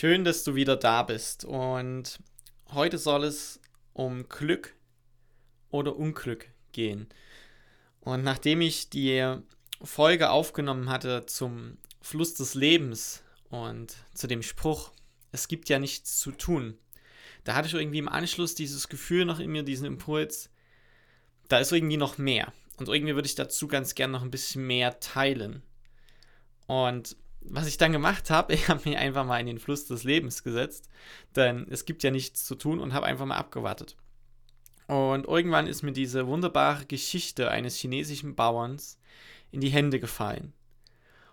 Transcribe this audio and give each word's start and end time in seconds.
Schön, 0.00 0.24
dass 0.24 0.44
du 0.44 0.54
wieder 0.54 0.76
da 0.76 1.02
bist. 1.02 1.44
Und 1.44 2.20
heute 2.70 2.96
soll 2.96 3.22
es 3.22 3.60
um 3.92 4.26
Glück 4.30 4.74
oder 5.70 5.94
Unglück 5.94 6.48
gehen. 6.72 7.06
Und 8.00 8.24
nachdem 8.24 8.62
ich 8.62 8.88
die 8.88 9.36
Folge 9.82 10.30
aufgenommen 10.30 10.88
hatte 10.88 11.26
zum 11.26 11.76
Fluss 12.00 12.32
des 12.32 12.54
Lebens 12.54 13.22
und 13.50 13.94
zu 14.14 14.26
dem 14.26 14.42
Spruch, 14.42 14.90
es 15.32 15.48
gibt 15.48 15.68
ja 15.68 15.78
nichts 15.78 16.18
zu 16.18 16.32
tun, 16.32 16.78
da 17.44 17.54
hatte 17.54 17.68
ich 17.68 17.74
irgendwie 17.74 17.98
im 17.98 18.08
Anschluss 18.08 18.54
dieses 18.54 18.88
Gefühl 18.88 19.26
noch 19.26 19.38
in 19.38 19.52
mir, 19.52 19.64
diesen 19.64 19.84
Impuls, 19.84 20.48
da 21.48 21.58
ist 21.58 21.72
irgendwie 21.72 21.98
noch 21.98 22.16
mehr. 22.16 22.54
Und 22.78 22.88
irgendwie 22.88 23.16
würde 23.16 23.28
ich 23.28 23.34
dazu 23.34 23.68
ganz 23.68 23.94
gern 23.94 24.12
noch 24.12 24.22
ein 24.22 24.30
bisschen 24.30 24.66
mehr 24.66 24.98
teilen. 24.98 25.62
Und 26.66 27.18
was 27.40 27.66
ich 27.66 27.78
dann 27.78 27.92
gemacht 27.92 28.30
habe, 28.30 28.52
ich 28.54 28.68
habe 28.68 28.88
mich 28.88 28.98
einfach 28.98 29.24
mal 29.24 29.40
in 29.40 29.46
den 29.46 29.58
Fluss 29.58 29.86
des 29.86 30.04
Lebens 30.04 30.42
gesetzt, 30.42 30.88
denn 31.36 31.66
es 31.70 31.84
gibt 31.84 32.02
ja 32.02 32.10
nichts 32.10 32.44
zu 32.44 32.54
tun 32.54 32.80
und 32.80 32.94
habe 32.94 33.06
einfach 33.06 33.26
mal 33.26 33.36
abgewartet. 33.36 33.96
Und 34.86 35.26
irgendwann 35.26 35.68
ist 35.68 35.82
mir 35.82 35.92
diese 35.92 36.26
wunderbare 36.26 36.84
Geschichte 36.84 37.50
eines 37.50 37.76
chinesischen 37.76 38.34
Bauerns 38.34 38.98
in 39.52 39.60
die 39.60 39.68
Hände 39.68 40.00
gefallen. 40.00 40.52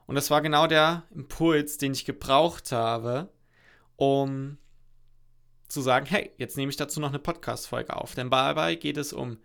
Und 0.05 0.15
das 0.15 0.29
war 0.29 0.41
genau 0.41 0.67
der 0.67 1.03
Impuls, 1.13 1.77
den 1.77 1.91
ich 1.91 2.05
gebraucht 2.05 2.71
habe, 2.71 3.29
um 3.95 4.57
zu 5.67 5.81
sagen, 5.81 6.05
hey, 6.05 6.31
jetzt 6.37 6.55
nehme 6.55 6.69
ich 6.69 6.77
dazu 6.77 6.99
noch 6.99 7.09
eine 7.09 7.19
Podcast-Folge 7.19 7.95
auf. 7.95 8.15
Denn 8.15 8.29
dabei 8.29 8.75
geht 8.75 8.97
es 8.97 9.11
um 9.11 9.37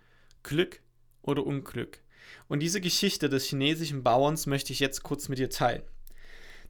Glück 0.43 0.81
oder 1.23 1.45
Unglück. 1.45 2.01
Und 2.49 2.61
diese 2.61 2.81
Geschichte 2.81 3.29
des 3.29 3.47
chinesischen 3.47 4.03
Bauerns 4.03 4.47
möchte 4.47 4.73
ich 4.73 4.81
jetzt 4.81 5.03
kurz 5.03 5.29
mit 5.29 5.39
dir 5.39 5.51
teilen. 5.51 5.83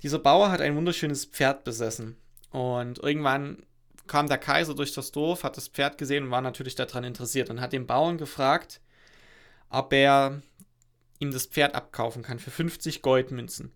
Dieser 0.02 0.18
Bauer 0.18 0.50
hat 0.50 0.60
ein 0.60 0.76
wunderschönes 0.76 1.24
Pferd 1.26 1.64
besessen. 1.64 2.16
Und 2.50 2.98
irgendwann 2.98 3.64
kam 4.06 4.28
der 4.28 4.38
Kaiser 4.38 4.74
durch 4.74 4.92
das 4.92 5.12
Dorf, 5.12 5.44
hat 5.44 5.56
das 5.56 5.68
Pferd 5.68 5.96
gesehen 5.96 6.24
und 6.24 6.30
war 6.30 6.40
natürlich 6.40 6.74
daran 6.74 7.04
interessiert 7.04 7.50
und 7.50 7.60
hat 7.60 7.72
den 7.72 7.86
Bauern 7.86 8.18
gefragt, 8.18 8.80
ob 9.70 9.92
er 9.92 10.42
ihm 11.18 11.30
das 11.30 11.46
Pferd 11.46 11.74
abkaufen 11.74 12.22
kann 12.22 12.38
für 12.38 12.50
50 12.50 13.00
Goldmünzen. 13.00 13.72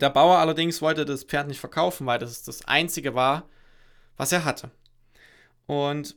Der 0.00 0.10
Bauer 0.10 0.38
allerdings 0.38 0.82
wollte 0.82 1.04
das 1.04 1.24
Pferd 1.24 1.48
nicht 1.48 1.60
verkaufen, 1.60 2.06
weil 2.06 2.18
das 2.18 2.42
das 2.42 2.66
einzige 2.66 3.14
war, 3.14 3.48
was 4.16 4.32
er 4.32 4.44
hatte. 4.44 4.70
Und 5.66 6.16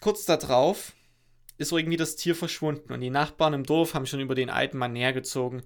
kurz 0.00 0.24
darauf 0.24 0.94
ist 1.58 1.72
irgendwie 1.72 1.96
das 1.96 2.16
Tier 2.16 2.34
verschwunden 2.34 2.92
und 2.92 3.00
die 3.00 3.10
Nachbarn 3.10 3.52
im 3.52 3.64
Dorf 3.64 3.94
haben 3.94 4.06
schon 4.06 4.20
über 4.20 4.34
den 4.34 4.48
alten 4.48 4.78
Mann 4.78 4.94
hergezogen, 4.94 5.62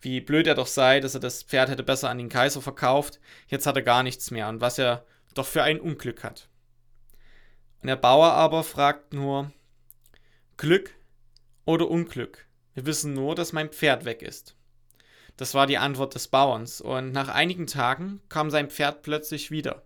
wie 0.00 0.20
blöd 0.20 0.46
er 0.46 0.54
doch 0.54 0.66
sei, 0.66 1.00
dass 1.00 1.14
er 1.14 1.20
das 1.20 1.42
Pferd 1.42 1.70
hätte 1.70 1.82
besser 1.82 2.10
an 2.10 2.18
den 2.18 2.28
Kaiser 2.28 2.60
verkauft. 2.60 3.20
Jetzt 3.48 3.66
hat 3.66 3.76
er 3.76 3.82
gar 3.82 4.02
nichts 4.02 4.30
mehr 4.30 4.48
und 4.48 4.60
was 4.60 4.78
er 4.78 5.06
doch 5.34 5.46
für 5.46 5.62
ein 5.62 5.80
Unglück 5.80 6.24
hat. 6.24 6.48
Und 7.80 7.88
der 7.88 7.96
Bauer 7.96 8.32
aber 8.32 8.64
fragt 8.64 9.14
nur, 9.14 9.52
Glück 10.56 10.94
oder 11.64 11.88
Unglück? 11.88 12.46
Wir 12.74 12.86
wissen 12.86 13.14
nur, 13.14 13.34
dass 13.34 13.52
mein 13.52 13.70
Pferd 13.70 14.04
weg 14.04 14.22
ist. 14.22 14.56
Das 15.36 15.54
war 15.54 15.66
die 15.66 15.78
Antwort 15.78 16.14
des 16.14 16.28
Bauerns, 16.28 16.80
und 16.80 17.12
nach 17.12 17.28
einigen 17.28 17.66
Tagen 17.66 18.20
kam 18.28 18.50
sein 18.50 18.70
Pferd 18.70 19.02
plötzlich 19.02 19.50
wieder 19.50 19.82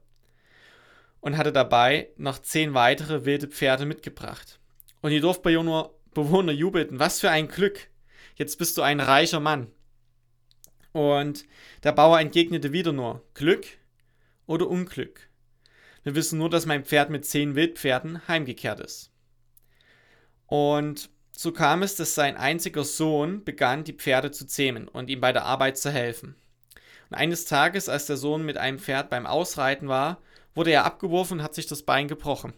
und 1.21 1.37
hatte 1.37 1.53
dabei 1.53 2.09
noch 2.17 2.39
zehn 2.39 2.73
weitere 2.75 3.25
wilde 3.25 3.49
Pferde 3.49 3.85
mitgebracht. 3.85 4.60
Und 5.03 5.11
die 5.11 5.21
Dorfbewohner 5.21 6.53
jubelten, 6.53 6.99
was 6.99 7.21
für 7.21 7.31
ein 7.31 7.49
Glück! 7.49 7.89
Jetzt 8.35 8.59
bist 8.59 8.77
du 8.77 8.83
ein 8.83 9.01
reicher 9.01 9.41
Mann. 9.41 9.71
Und 10.93 11.45
der 11.85 11.93
Bauer 11.93 12.21
entgegnete 12.21 12.73
wieder 12.73 12.93
nur, 12.93 13.25
Glück 13.35 13.67
oder 14.47 14.69
Unglück. 14.69 15.29
Wir 16.03 16.15
wissen 16.15 16.39
nur, 16.39 16.51
dass 16.51 16.67
mein 16.67 16.85
Pferd 16.85 17.11
mit 17.11 17.25
zehn 17.25 17.55
Wildpferden 17.55 18.27
heimgekehrt 18.27 18.81
ist. 18.81 19.13
Und 20.47 21.11
so 21.31 21.53
kam 21.53 21.83
es, 21.83 21.95
dass 21.97 22.15
sein 22.15 22.37
einziger 22.37 22.85
Sohn 22.85 23.45
begann, 23.45 23.85
die 23.85 23.93
Pferde 23.93 24.31
zu 24.31 24.47
zähmen 24.47 24.89
und 24.89 25.09
ihm 25.09 25.21
bei 25.21 25.33
der 25.33 25.45
Arbeit 25.45 25.79
zu 25.79 25.91
helfen. 25.91 26.35
Und 27.09 27.17
eines 27.17 27.45
Tages, 27.45 27.89
als 27.89 28.07
der 28.07 28.17
Sohn 28.17 28.45
mit 28.45 28.57
einem 28.57 28.79
Pferd 28.79 29.11
beim 29.11 29.27
Ausreiten 29.27 29.89
war, 29.89 30.21
wurde 30.55 30.73
er 30.73 30.85
abgeworfen 30.85 31.39
und 31.39 31.45
hat 31.45 31.55
sich 31.55 31.67
das 31.67 31.83
Bein 31.83 32.09
gebrochen. 32.09 32.53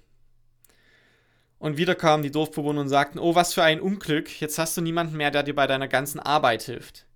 Und 1.63 1.77
wieder 1.77 1.95
kamen 1.95 2.25
die 2.25 2.33
Dorfbewohner 2.33 2.81
und 2.81 2.89
sagten, 2.89 3.21
oh, 3.21 3.37
was 3.37 3.55
für 3.55 3.63
ein 3.63 3.81
Unglück, 3.81 4.41
jetzt 4.41 4.59
hast 4.59 4.77
du 4.77 4.81
niemanden 4.81 5.17
mehr, 5.17 5.31
der 5.31 5.45
dir 5.45 5.55
bei 5.55 5.69
deiner 5.69 5.87
ganzen 5.87 6.19
Arbeit 6.19 6.65
hilft. 6.65 7.07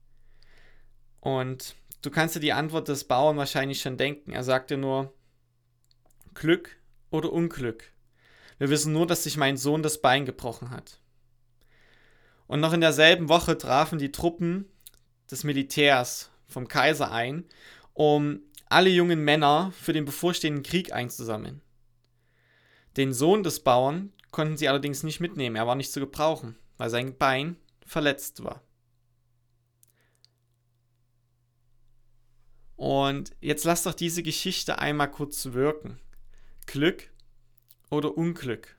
Und 1.18 1.74
du 2.02 2.12
kannst 2.12 2.36
dir 2.36 2.40
die 2.40 2.52
Antwort 2.52 2.86
des 2.86 3.02
Bauern 3.02 3.36
wahrscheinlich 3.36 3.80
schon 3.80 3.96
denken. 3.96 4.30
Er 4.30 4.44
sagte 4.44 4.76
nur, 4.76 5.12
Glück 6.34 6.76
oder 7.10 7.32
Unglück. 7.32 7.90
Wir 8.58 8.70
wissen 8.70 8.92
nur, 8.92 9.08
dass 9.08 9.24
sich 9.24 9.36
mein 9.36 9.56
Sohn 9.56 9.82
das 9.82 10.00
Bein 10.00 10.24
gebrochen 10.24 10.70
hat. 10.70 11.00
Und 12.46 12.60
noch 12.60 12.72
in 12.72 12.80
derselben 12.80 13.28
Woche 13.28 13.58
trafen 13.58 13.98
die 13.98 14.12
Truppen 14.12 14.70
des 15.28 15.42
Militärs 15.42 16.30
vom 16.46 16.68
Kaiser 16.68 17.10
ein, 17.10 17.46
um 17.94 18.38
alle 18.66 18.90
jungen 18.90 19.24
Männer 19.24 19.72
für 19.72 19.92
den 19.92 20.04
bevorstehenden 20.04 20.62
Krieg 20.62 20.92
einzusammeln. 20.92 21.62
Den 22.96 23.12
Sohn 23.12 23.42
des 23.42 23.58
Bauern 23.58 24.12
konnten 24.36 24.58
sie 24.58 24.68
allerdings 24.68 25.02
nicht 25.02 25.18
mitnehmen, 25.18 25.56
er 25.56 25.66
war 25.66 25.76
nicht 25.76 25.90
zu 25.90 25.98
gebrauchen, 25.98 26.58
weil 26.76 26.90
sein 26.90 27.16
Bein 27.16 27.56
verletzt 27.86 28.44
war. 28.44 28.62
Und 32.76 33.34
jetzt 33.40 33.64
lass 33.64 33.84
doch 33.84 33.94
diese 33.94 34.22
Geschichte 34.22 34.78
einmal 34.78 35.10
kurz 35.10 35.46
wirken. 35.54 35.98
Glück 36.66 37.10
oder 37.88 38.14
Unglück? 38.18 38.76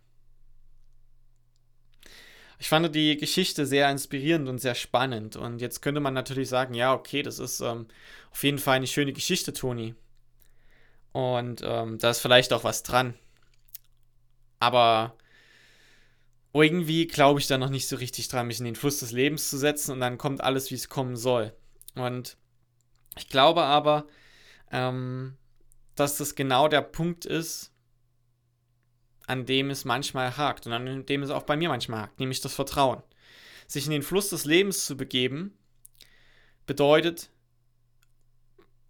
Ich 2.60 2.70
fand 2.70 2.94
die 2.94 3.18
Geschichte 3.18 3.66
sehr 3.66 3.90
inspirierend 3.90 4.48
und 4.50 4.60
sehr 4.60 4.76
spannend. 4.76 5.38
Und 5.38 5.60
jetzt 5.60 5.82
könnte 5.82 6.02
man 6.02 6.14
natürlich 6.14 6.50
sagen, 6.50 6.76
ja, 6.76 6.94
okay, 6.94 7.24
das 7.24 7.40
ist 7.40 7.62
ähm, 7.62 7.88
auf 8.30 8.44
jeden 8.44 8.60
Fall 8.60 8.76
eine 8.76 8.86
schöne 8.86 9.12
Geschichte, 9.12 9.54
Toni. 9.54 9.96
Und 11.14 11.64
ähm, 11.66 11.98
da 11.98 12.12
ist 12.12 12.20
vielleicht 12.20 12.54
auch 12.54 12.64
was 12.64 12.84
dran. 12.84 13.16
Aber 14.60 15.18
irgendwie 16.54 17.08
glaube 17.08 17.40
ich 17.40 17.48
da 17.48 17.58
noch 17.58 17.70
nicht 17.70 17.88
so 17.88 17.98
richtig 17.98 18.28
dran, 18.28 18.48
mich 18.48 18.60
in 18.60 18.66
den 18.66 18.76
Fluss 18.76 19.00
des 19.00 19.12
Lebens 19.12 19.50
zu 19.50 19.58
setzen 19.58 19.92
und 19.92 20.00
dann 20.00 20.18
kommt 20.18 20.42
alles, 20.42 20.72
wie 20.72 20.76
es 20.76 20.90
kommen 20.90 21.16
soll. 21.16 21.54
Und 21.96 22.38
ich 23.18 23.30
glaube 23.30 23.64
aber, 23.64 24.08
ähm, 24.72 25.36
dass 25.96 26.18
das 26.18 26.36
genau 26.36 26.68
der 26.68 26.82
Punkt 26.82 27.26
ist, 27.26 27.72
an 29.26 29.46
dem 29.46 29.70
es 29.70 29.84
manchmal 29.84 30.38
hakt 30.38 30.66
und 30.68 30.74
an 30.74 31.06
dem 31.06 31.24
es 31.24 31.30
auch 31.30 31.44
bei 31.44 31.58
mir 31.58 31.70
manchmal 31.70 32.04
hakt, 32.04 32.20
nämlich 32.20 32.40
das 32.42 32.54
Vertrauen. 32.54 33.04
Sich 33.68 33.86
in 33.86 33.92
den 33.92 34.04
Fluss 34.04 34.30
des 34.30 34.46
Lebens 34.46 34.86
zu 34.86 34.96
begeben, 34.96 35.58
bedeutet, 36.66 37.30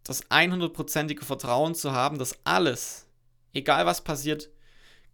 das 0.03 0.29
100%ige 0.29 1.25
Vertrauen 1.25 1.75
zu 1.75 1.91
haben, 1.91 2.17
dass 2.17 2.45
alles, 2.45 3.07
egal 3.53 3.85
was 3.85 4.03
passiert, 4.03 4.49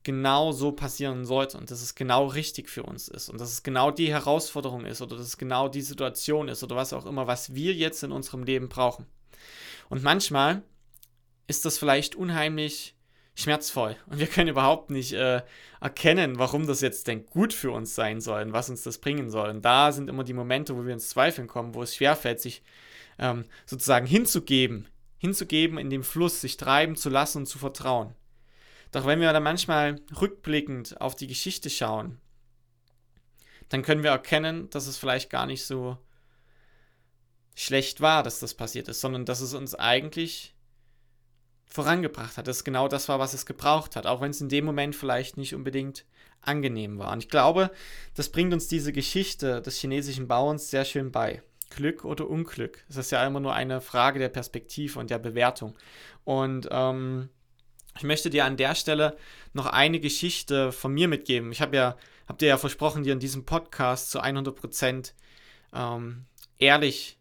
genau 0.03 0.51
so 0.51 0.71
passieren 0.71 1.25
sollte 1.25 1.57
und 1.57 1.71
dass 1.71 1.81
es 1.81 1.95
genau 1.95 2.27
richtig 2.27 2.69
für 2.69 2.83
uns 2.83 3.07
ist 3.07 3.29
und 3.29 3.39
dass 3.39 3.51
es 3.51 3.63
genau 3.63 3.89
die 3.89 4.11
Herausforderung 4.11 4.85
ist 4.85 5.01
oder 5.01 5.15
dass 5.15 5.27
es 5.27 5.38
genau 5.38 5.69
die 5.69 5.81
Situation 5.81 6.50
ist 6.50 6.63
oder 6.63 6.75
was 6.75 6.94
auch 6.94 7.05
immer, 7.05 7.27
was 7.27 7.55
wir 7.55 7.73
jetzt 7.73 8.03
in 8.03 8.11
unserem 8.11 8.44
Leben 8.44 8.69
brauchen. 8.69 9.05
Und 9.89 10.03
manchmal 10.03 10.61
ist 11.47 11.65
das 11.65 11.77
vielleicht 11.77 12.15
unheimlich 12.15 12.95
schmerzvoll 13.35 13.95
und 14.07 14.19
wir 14.19 14.27
können 14.27 14.50
überhaupt 14.50 14.89
nicht 14.89 15.13
äh, 15.13 15.41
erkennen, 15.81 16.38
warum 16.38 16.67
das 16.67 16.81
jetzt 16.81 17.07
denn 17.07 17.25
gut 17.25 17.53
für 17.53 17.71
uns 17.71 17.95
sein 17.95 18.21
soll 18.21 18.44
und 18.44 18.53
was 18.53 18.69
uns 18.69 18.83
das 18.83 19.00
bringen 19.00 19.29
soll. 19.29 19.50
Und 19.50 19.65
da 19.65 19.91
sind 19.91 20.09
immer 20.09 20.23
die 20.23 20.33
Momente, 20.33 20.77
wo 20.77 20.85
wir 20.85 20.94
ins 20.94 21.09
Zweifeln 21.09 21.47
kommen, 21.47 21.73
wo 21.73 21.81
es 21.81 21.95
schwerfällt, 21.95 22.41
sich 22.41 22.61
ähm, 23.19 23.45
sozusagen 23.65 24.05
hinzugeben, 24.05 24.88
hinzugeben 25.17 25.77
in 25.77 25.89
dem 25.89 26.03
Fluss, 26.03 26.41
sich 26.41 26.57
treiben 26.57 26.95
zu 26.95 27.09
lassen 27.09 27.39
und 27.39 27.45
zu 27.47 27.57
vertrauen. 27.57 28.13
Doch 28.94 29.07
wenn 29.07 29.19
wir 29.19 29.34
dann 29.34 29.44
manchmal 29.44 30.00
rückblickend 30.22 31.01
auf 31.01 31.16
die 31.16 31.28
Geschichte 31.28 31.69
schauen, 31.69 32.19
dann 33.69 33.81
können 33.81 34.04
wir 34.04 34.12
erkennen, 34.12 34.69
dass 34.69 34.86
es 34.86 34.98
vielleicht 34.98 35.31
gar 35.31 35.48
nicht 35.48 35.66
so 35.66 35.98
schlecht 37.56 38.01
war, 38.01 38.22
dass 38.22 38.40
das 38.40 38.54
passiert 38.54 38.88
ist, 38.88 39.01
sondern 39.01 39.25
dass 39.25 39.42
es 39.42 39.56
uns 39.56 39.74
eigentlich 39.74 40.54
vorangebracht 41.66 42.38
hat. 42.38 42.48
Das 42.48 42.57
ist 42.57 42.63
genau 42.66 42.88
das 42.88 43.10
war, 43.10 43.18
was 43.18 43.34
es 43.34 43.48
gebraucht 43.48 43.95
hat, 43.95 44.06
auch 44.06 44.22
wenn 44.22 44.30
es 44.30 44.42
in 44.42 44.50
dem 44.50 44.63
Moment 44.63 44.96
vielleicht 44.96 45.38
nicht 45.38 45.56
unbedingt 45.56 46.06
angenehm 46.42 47.00
war. 47.00 47.13
Und 47.13 47.24
ich 47.24 47.30
glaube, 47.30 47.72
das 48.13 48.30
bringt 48.30 48.54
uns 48.54 48.68
diese 48.68 48.94
Geschichte 48.94 49.60
des 49.63 49.80
chinesischen 49.80 50.28
Bauerns 50.28 50.69
sehr 50.69 50.86
schön 50.86 51.12
bei. 51.12 51.42
Glück 51.72 52.06
oder 52.06 52.30
Unglück. 52.30 52.86
Es 52.89 52.98
ist 52.98 53.12
ja 53.12 53.25
immer 53.25 53.39
nur 53.39 53.56
eine 53.56 53.81
Frage 53.81 54.19
der 54.19 54.30
Perspektive 54.30 55.00
und 55.00 55.10
der 55.10 55.18
Bewertung. 55.18 55.75
Und 56.24 56.68
ähm, 56.69 57.30
ich 57.98 58.04
möchte 58.04 58.30
dir 58.30 58.45
an 58.45 58.57
der 58.57 58.75
Stelle 58.75 59.18
noch 59.54 59.68
eine 59.68 60.00
Geschichte 60.00 60.72
von 60.72 60.94
mir 60.94 61.07
mitgeben. 61.07 61.51
Ich 61.51 61.62
habe 61.62 61.75
ja, 61.75 61.98
habt 62.28 62.42
dir 62.42 62.48
ja 62.48 62.57
versprochen, 62.57 63.04
dir 63.04 63.13
in 63.13 63.19
diesem 63.19 63.45
Podcast 63.45 64.12
zu 64.12 64.22
100% 64.22 65.13
ähm, 65.74 66.25
ehrlich, 66.57 67.18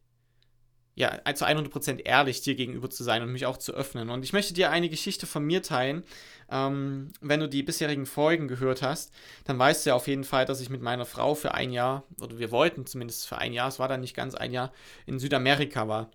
ja, 0.94 1.20
zu 1.34 1.46
100% 1.46 2.00
ehrlich 2.04 2.42
dir 2.42 2.54
gegenüber 2.54 2.90
zu 2.90 3.02
sein 3.02 3.22
und 3.22 3.32
mich 3.32 3.46
auch 3.46 3.56
zu 3.56 3.72
öffnen. 3.72 4.10
Und 4.10 4.24
ich 4.24 4.32
möchte 4.32 4.54
dir 4.54 4.70
eine 4.70 4.88
Geschichte 4.88 5.26
von 5.26 5.44
mir 5.44 5.62
teilen. 5.62 6.04
Ähm, 6.50 7.12
wenn 7.20 7.40
du 7.40 7.48
die 7.48 7.62
bisherigen 7.62 8.04
Folgen 8.04 8.46
gehört 8.46 8.82
hast, 8.82 9.12
dann 9.44 9.58
weißt 9.58 9.84
du 9.84 9.90
ja 9.90 9.96
auf 9.96 10.06
jeden 10.06 10.24
Fall, 10.24 10.44
dass 10.44 10.60
ich 10.60 10.68
mit 10.68 10.82
meiner 10.82 11.06
Frau 11.06 11.34
für 11.34 11.54
ein 11.54 11.72
Jahr, 11.72 12.04
oder 12.20 12.38
wir 12.38 12.50
wollten 12.50 12.84
zumindest 12.84 13.26
für 13.26 13.38
ein 13.38 13.54
Jahr, 13.54 13.68
es 13.68 13.78
war 13.78 13.88
dann 13.88 14.02
nicht 14.02 14.14
ganz 14.14 14.34
ein 14.34 14.52
Jahr, 14.52 14.72
in 15.06 15.18
Südamerika 15.18 15.88
war. 15.88 16.10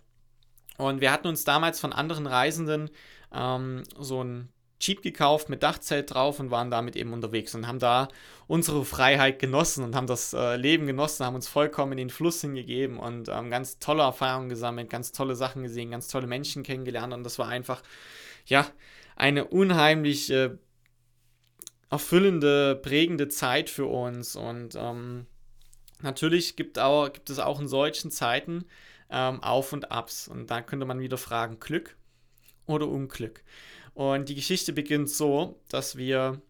Und 0.77 1.01
wir 1.01 1.11
hatten 1.11 1.27
uns 1.27 1.43
damals 1.43 1.79
von 1.79 1.91
anderen 1.91 2.27
Reisenden 2.27 2.89
ähm, 3.33 3.83
so 3.97 4.23
ein 4.23 4.49
Jeep 4.79 5.01
gekauft 5.01 5.49
mit 5.49 5.63
Dachzelt 5.63 6.13
drauf 6.13 6.39
und 6.39 6.51
waren 6.51 6.69
damit 6.69 6.95
eben 6.95 7.13
unterwegs 7.13 7.55
und 7.55 7.67
haben 7.67 7.79
da 7.79 8.09
unsere 8.45 8.85
Freiheit 8.85 9.39
genossen 9.39 9.83
und 9.83 9.95
haben 9.95 10.05
das 10.05 10.33
äh, 10.33 10.55
Leben 10.55 10.85
genossen, 10.85 11.25
haben 11.25 11.35
uns 11.35 11.47
vollkommen 11.47 11.93
in 11.93 11.97
den 11.97 12.09
Fluss 12.11 12.41
hingegeben 12.41 12.97
und 12.97 13.27
ähm, 13.27 13.49
ganz 13.49 13.79
tolle 13.79 14.03
Erfahrungen 14.03 14.49
gesammelt, 14.49 14.89
ganz 14.89 15.11
tolle 15.11 15.35
Sachen 15.35 15.63
gesehen, 15.63 15.89
ganz 15.91 16.09
tolle 16.09 16.27
Menschen 16.27 16.61
kennengelernt 16.61 17.13
und 17.13 17.23
das 17.23 17.39
war 17.39 17.47
einfach, 17.47 17.81
ja, 18.45 18.67
eine 19.15 19.45
unheimlich 19.45 20.29
äh, 20.29 20.51
erfüllende, 21.89 22.75
prägende 22.75 23.29
Zeit 23.29 23.71
für 23.71 23.87
uns 23.87 24.35
und 24.35 24.75
ähm, 24.75 25.25
natürlich 26.01 26.55
gibt, 26.55 26.77
auch, 26.77 27.11
gibt 27.11 27.31
es 27.31 27.39
auch 27.39 27.59
in 27.59 27.67
solchen 27.67 28.11
Zeiten 28.11 28.65
ähm, 29.09 29.41
Auf 29.43 29.73
und 29.73 29.91
Abs 29.91 30.27
und 30.27 30.49
da 30.49 30.61
könnte 30.61 30.85
man 30.85 30.99
wieder 30.99 31.17
fragen, 31.17 31.59
Glück 31.59 31.95
oder 32.65 32.87
Unglück. 32.87 33.43
Und 33.93 34.29
die 34.29 34.35
Geschichte 34.35 34.73
beginnt 34.73 35.09
so, 35.09 35.59
dass 35.69 35.95
wir 35.95 36.41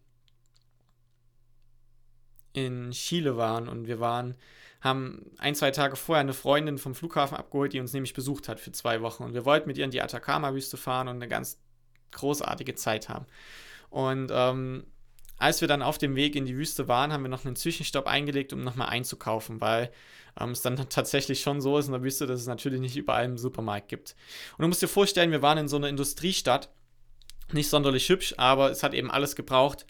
in 2.52 2.90
Chile 2.90 3.36
waren 3.36 3.68
und 3.68 3.86
wir 3.86 4.00
waren, 4.00 4.36
haben 4.80 5.30
ein, 5.38 5.54
zwei 5.54 5.70
Tage 5.70 5.96
vorher 5.96 6.20
eine 6.20 6.34
Freundin 6.34 6.78
vom 6.78 6.94
Flughafen 6.94 7.36
abgeholt, 7.36 7.72
die 7.72 7.80
uns 7.80 7.92
nämlich 7.92 8.14
besucht 8.14 8.48
hat 8.48 8.60
für 8.60 8.72
zwei 8.72 9.00
Wochen. 9.00 9.22
Und 9.22 9.34
wir 9.34 9.44
wollten 9.44 9.68
mit 9.68 9.78
ihr 9.78 9.84
in 9.84 9.90
die 9.90 10.02
Atacama-Wüste 10.02 10.76
fahren 10.76 11.08
und 11.08 11.16
eine 11.16 11.28
ganz 11.28 11.58
großartige 12.12 12.74
Zeit 12.74 13.08
haben. 13.08 13.26
Und 13.90 14.30
ähm, 14.32 14.84
als 15.38 15.60
wir 15.60 15.68
dann 15.68 15.82
auf 15.82 15.98
dem 15.98 16.16
Weg 16.16 16.36
in 16.36 16.46
die 16.46 16.56
Wüste 16.56 16.88
waren, 16.88 17.12
haben 17.12 17.22
wir 17.22 17.28
noch 17.28 17.44
einen 17.44 17.56
Zwischenstopp 17.56 18.06
eingelegt, 18.06 18.52
um 18.52 18.62
nochmal 18.62 18.88
einzukaufen, 18.88 19.60
weil 19.60 19.90
ähm, 20.38 20.50
es 20.50 20.62
dann 20.62 20.76
tatsächlich 20.88 21.40
schon 21.40 21.60
so 21.60 21.78
ist 21.78 21.86
in 21.86 21.92
der 21.92 22.02
Wüste, 22.02 22.26
dass 22.26 22.40
es 22.40 22.46
natürlich 22.46 22.80
nicht 22.80 22.96
überall 22.96 23.24
einen 23.24 23.38
Supermarkt 23.38 23.88
gibt. 23.88 24.14
Und 24.56 24.62
du 24.62 24.68
musst 24.68 24.82
dir 24.82 24.88
vorstellen, 24.88 25.30
wir 25.30 25.42
waren 25.42 25.58
in 25.58 25.68
so 25.68 25.76
einer 25.76 25.88
Industriestadt 25.88 26.70
nicht 27.52 27.70
sonderlich 27.70 28.08
hübsch, 28.08 28.34
aber 28.36 28.70
es 28.70 28.82
hat 28.82 28.94
eben 28.94 29.10
alles 29.10 29.36
gebraucht. 29.36 29.86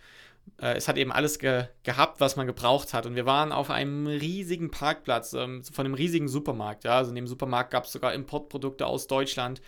Äh, 0.60 0.74
es 0.74 0.88
hat 0.88 0.96
eben 0.96 1.12
alles 1.12 1.38
ge 1.38 1.64
gehabt, 1.82 2.20
was 2.20 2.36
man 2.36 2.46
gebraucht 2.46 2.94
hat. 2.94 3.06
Und 3.06 3.14
wir 3.14 3.26
waren 3.26 3.52
auf 3.52 3.70
einem 3.70 4.06
riesigen 4.06 4.70
Parkplatz 4.70 5.32
ähm, 5.32 5.62
von 5.64 5.84
einem 5.84 5.94
riesigen 5.94 6.28
Supermarkt. 6.28 6.84
Ja? 6.84 6.96
Also 6.98 7.10
in 7.10 7.14
dem 7.14 7.26
Supermarkt 7.26 7.70
gab 7.70 7.84
es 7.84 7.92
sogar 7.92 8.14
Importprodukte 8.14 8.86
aus 8.86 9.06
Deutschland. 9.06 9.60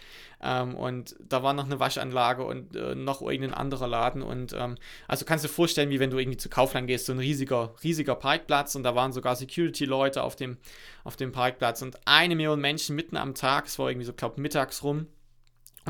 Ähm, 0.43 0.75
und 0.75 1.17
da 1.21 1.43
war 1.43 1.53
noch 1.53 1.65
eine 1.67 1.81
Waschanlage 1.81 2.45
und 2.45 2.77
äh, 2.77 2.95
noch 2.95 3.23
irgendein 3.23 3.55
anderer 3.55 3.89
Laden. 3.89 4.23
Und 4.23 4.53
ähm, 4.53 4.77
also 5.09 5.25
kannst 5.25 5.45
du 5.45 5.49
dir 5.49 5.55
vorstellen, 5.55 5.91
wie 5.91 6.01
wenn 6.01 6.11
du 6.11 6.19
irgendwie 6.19 6.39
zu 6.39 6.49
Kaufland 6.49 6.87
gehst, 6.87 7.07
so 7.07 7.13
ein 7.13 7.19
riesiger, 7.19 7.75
riesiger 7.83 8.15
Parkplatz. 8.15 8.75
Und 8.75 8.83
da 8.83 8.95
waren 8.95 9.13
sogar 9.13 9.37
Security-Leute 9.37 10.23
auf 10.23 10.37
dem, 10.37 10.59
auf 11.05 11.17
dem 11.17 11.33
Parkplatz. 11.33 11.83
Und 11.83 11.99
eine 12.07 12.37
Million 12.37 12.61
Menschen 12.61 12.97
mitten 12.97 13.17
am 13.17 13.35
Tag. 13.35 13.67
Es 13.67 13.79
war 13.79 13.91
irgendwie 13.91 14.07
so, 14.07 14.13
glaube 14.13 14.41
mittags 14.41 14.83
rum 14.83 15.07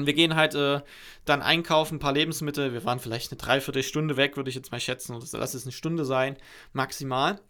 und 0.00 0.06
wir 0.06 0.14
gehen 0.14 0.34
halt 0.34 0.54
äh, 0.54 0.80
dann 1.24 1.42
einkaufen, 1.42 1.96
ein 1.96 2.00
paar 2.00 2.12
Lebensmittel. 2.12 2.72
Wir 2.72 2.84
waren 2.84 3.00
vielleicht 3.00 3.30
eine 3.30 3.38
Dreiviertelstunde 3.38 4.16
weg, 4.16 4.36
würde 4.36 4.48
ich 4.48 4.56
jetzt 4.56 4.72
mal 4.72 4.80
schätzen. 4.80 5.14
Oder 5.14 5.26
lass 5.32 5.54
es 5.54 5.64
eine 5.64 5.72
Stunde 5.72 6.04
sein, 6.04 6.36
maximal. 6.72 7.40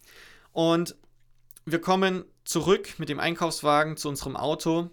Und 0.53 0.97
wir 1.65 1.81
kommen 1.81 2.25
zurück 2.45 2.99
mit 2.99 3.09
dem 3.09 3.21
Einkaufswagen 3.21 3.97
zu 3.97 4.09
unserem 4.09 4.37
Auto 4.37 4.91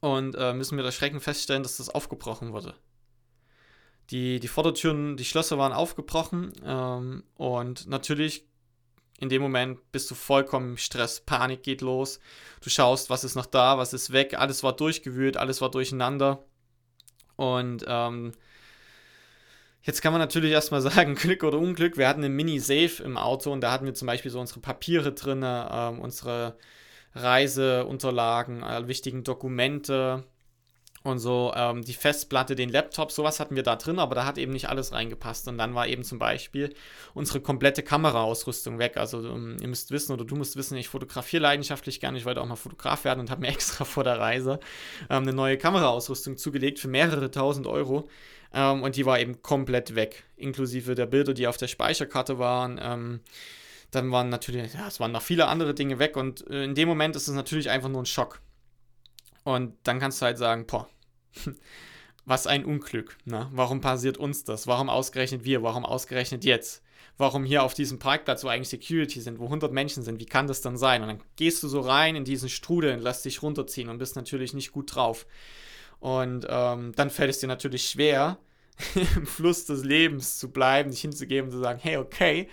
und 0.00 0.36
äh, 0.36 0.52
müssen 0.52 0.76
mit 0.76 0.84
Erschrecken 0.84 1.20
feststellen, 1.20 1.62
dass 1.62 1.78
das 1.78 1.88
aufgebrochen 1.88 2.52
wurde. 2.52 2.74
Die, 4.10 4.38
die 4.38 4.48
Vordertüren, 4.48 5.16
die 5.16 5.24
Schlösser 5.24 5.58
waren 5.58 5.72
aufgebrochen 5.72 6.52
ähm, 6.64 7.24
und 7.34 7.88
natürlich 7.88 8.46
in 9.18 9.28
dem 9.28 9.42
Moment 9.42 9.80
bist 9.92 10.10
du 10.10 10.14
vollkommen 10.14 10.70
im 10.70 10.76
Stress, 10.76 11.20
Panik 11.20 11.62
geht 11.62 11.80
los. 11.80 12.20
Du 12.60 12.70
schaust, 12.70 13.10
was 13.10 13.24
ist 13.24 13.36
noch 13.36 13.46
da, 13.46 13.78
was 13.78 13.92
ist 13.92 14.12
weg, 14.12 14.38
alles 14.38 14.62
war 14.62 14.74
durchgewühlt, 14.74 15.36
alles 15.36 15.60
war 15.60 15.70
durcheinander. 15.70 16.44
Und 17.36 17.84
ähm, 17.86 18.32
jetzt 19.82 20.02
kann 20.02 20.12
man 20.12 20.20
natürlich 20.20 20.52
erstmal 20.52 20.80
sagen, 20.82 21.14
Glück 21.14 21.44
oder 21.44 21.58
Unglück. 21.58 21.96
Wir 21.96 22.08
hatten 22.08 22.24
einen 22.24 22.36
Mini-Safe 22.36 23.02
im 23.02 23.16
Auto 23.16 23.52
und 23.52 23.60
da 23.60 23.70
hatten 23.70 23.86
wir 23.86 23.94
zum 23.94 24.06
Beispiel 24.06 24.30
so 24.30 24.40
unsere 24.40 24.60
Papiere 24.60 25.12
drin, 25.12 25.42
ähm, 25.44 26.00
unsere 26.00 26.56
Reiseunterlagen, 27.14 28.64
alle 28.64 28.88
wichtigen 28.88 29.22
Dokumente, 29.22 30.24
und 31.04 31.18
so 31.18 31.52
ähm, 31.54 31.84
die 31.84 31.92
Festplatte, 31.92 32.54
den 32.54 32.70
Laptop, 32.70 33.12
sowas 33.12 33.38
hatten 33.38 33.56
wir 33.56 33.62
da 33.62 33.76
drin, 33.76 33.98
aber 33.98 34.14
da 34.14 34.24
hat 34.24 34.38
eben 34.38 34.52
nicht 34.52 34.70
alles 34.70 34.92
reingepasst. 34.92 35.46
Und 35.48 35.58
dann 35.58 35.74
war 35.74 35.86
eben 35.86 36.02
zum 36.02 36.18
Beispiel 36.18 36.74
unsere 37.12 37.42
komplette 37.42 37.82
Kameraausrüstung 37.82 38.78
weg. 38.78 38.96
Also 38.96 39.18
ähm, 39.18 39.58
ihr 39.60 39.68
müsst 39.68 39.90
wissen 39.90 40.12
oder 40.12 40.24
du 40.24 40.34
musst 40.34 40.56
wissen, 40.56 40.78
ich 40.78 40.88
fotografiere 40.88 41.42
leidenschaftlich 41.42 42.00
gerne. 42.00 42.16
Ich 42.16 42.24
wollte 42.24 42.40
auch 42.40 42.46
mal 42.46 42.56
Fotograf 42.56 43.04
werden 43.04 43.20
und 43.20 43.30
habe 43.30 43.42
mir 43.42 43.48
extra 43.52 43.84
vor 43.84 44.02
der 44.02 44.18
Reise 44.18 44.60
ähm, 45.10 45.24
eine 45.24 45.34
neue 45.34 45.58
Kameraausrüstung 45.58 46.38
zugelegt 46.38 46.78
für 46.78 46.88
mehrere 46.88 47.30
tausend 47.30 47.66
Euro. 47.66 48.08
Ähm, 48.54 48.82
und 48.82 48.96
die 48.96 49.04
war 49.04 49.20
eben 49.20 49.42
komplett 49.42 49.94
weg, 49.94 50.24
inklusive 50.36 50.94
der 50.94 51.06
Bilder, 51.06 51.34
die 51.34 51.46
auf 51.48 51.58
der 51.58 51.68
Speicherkarte 51.68 52.38
waren. 52.38 52.80
Ähm, 52.82 53.20
dann 53.90 54.10
waren 54.10 54.30
natürlich, 54.30 54.72
ja, 54.72 54.88
es 54.88 55.00
waren 55.00 55.12
noch 55.12 55.22
viele 55.22 55.48
andere 55.48 55.74
Dinge 55.74 55.98
weg 55.98 56.16
und 56.16 56.48
äh, 56.48 56.64
in 56.64 56.74
dem 56.74 56.88
Moment 56.88 57.14
ist 57.14 57.28
es 57.28 57.34
natürlich 57.34 57.68
einfach 57.68 57.90
nur 57.90 58.00
ein 58.00 58.06
Schock. 58.06 58.40
Und 59.44 59.76
dann 59.84 60.00
kannst 60.00 60.22
du 60.22 60.26
halt 60.26 60.38
sagen, 60.38 60.66
boah, 60.66 60.88
was 62.24 62.46
ein 62.46 62.64
Unglück. 62.64 63.16
Ne? 63.24 63.48
Warum 63.52 63.80
passiert 63.80 64.18
uns 64.18 64.44
das? 64.44 64.66
Warum 64.66 64.88
ausgerechnet 64.88 65.44
wir? 65.44 65.62
Warum 65.62 65.84
ausgerechnet 65.84 66.44
jetzt? 66.44 66.82
Warum 67.16 67.44
hier 67.44 67.62
auf 67.62 67.74
diesem 67.74 67.98
Parkplatz, 67.98 68.42
wo 68.42 68.48
eigentlich 68.48 68.68
Security 68.70 69.20
sind, 69.20 69.38
wo 69.38 69.44
100 69.44 69.72
Menschen 69.72 70.02
sind, 70.02 70.18
wie 70.18 70.26
kann 70.26 70.48
das 70.48 70.62
dann 70.62 70.76
sein? 70.76 71.02
Und 71.02 71.08
dann 71.08 71.20
gehst 71.36 71.62
du 71.62 71.68
so 71.68 71.80
rein 71.80 72.16
in 72.16 72.24
diesen 72.24 72.48
Strudel 72.48 72.92
und 72.92 73.02
lässt 73.02 73.24
dich 73.24 73.42
runterziehen 73.42 73.88
und 73.88 73.98
bist 73.98 74.16
natürlich 74.16 74.52
nicht 74.52 74.72
gut 74.72 74.94
drauf. 74.94 75.26
Und 76.00 76.46
ähm, 76.48 76.92
dann 76.96 77.10
fällt 77.10 77.30
es 77.30 77.38
dir 77.38 77.46
natürlich 77.46 77.88
schwer, 77.88 78.38
im 79.16 79.26
Fluss 79.26 79.66
des 79.66 79.84
Lebens 79.84 80.38
zu 80.38 80.50
bleiben, 80.50 80.90
dich 80.90 81.02
hinzugeben 81.02 81.50
und 81.50 81.52
zu 81.52 81.60
sagen, 81.60 81.78
hey, 81.80 81.98
okay, 81.98 82.48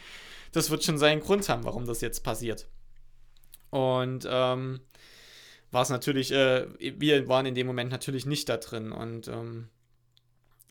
das 0.52 0.70
wird 0.70 0.84
schon 0.84 0.98
seinen 0.98 1.22
Grund 1.22 1.50
haben, 1.50 1.64
warum 1.64 1.86
das 1.86 2.02
jetzt 2.02 2.24
passiert. 2.24 2.68
Und 3.72 4.28
ähm, 4.30 4.82
war 5.72 5.82
es 5.82 5.90
natürlich, 5.90 6.32
äh, 6.32 6.68
wir 6.80 7.28
waren 7.28 7.46
in 7.46 7.56
dem 7.56 7.68
Moment 7.68 7.92
natürlich 7.92 8.26
nicht 8.26 8.50
da 8.50 8.58
drin 8.58 8.92
und 8.92 9.28
ähm, 9.28 9.70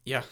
ja, 0.05 0.25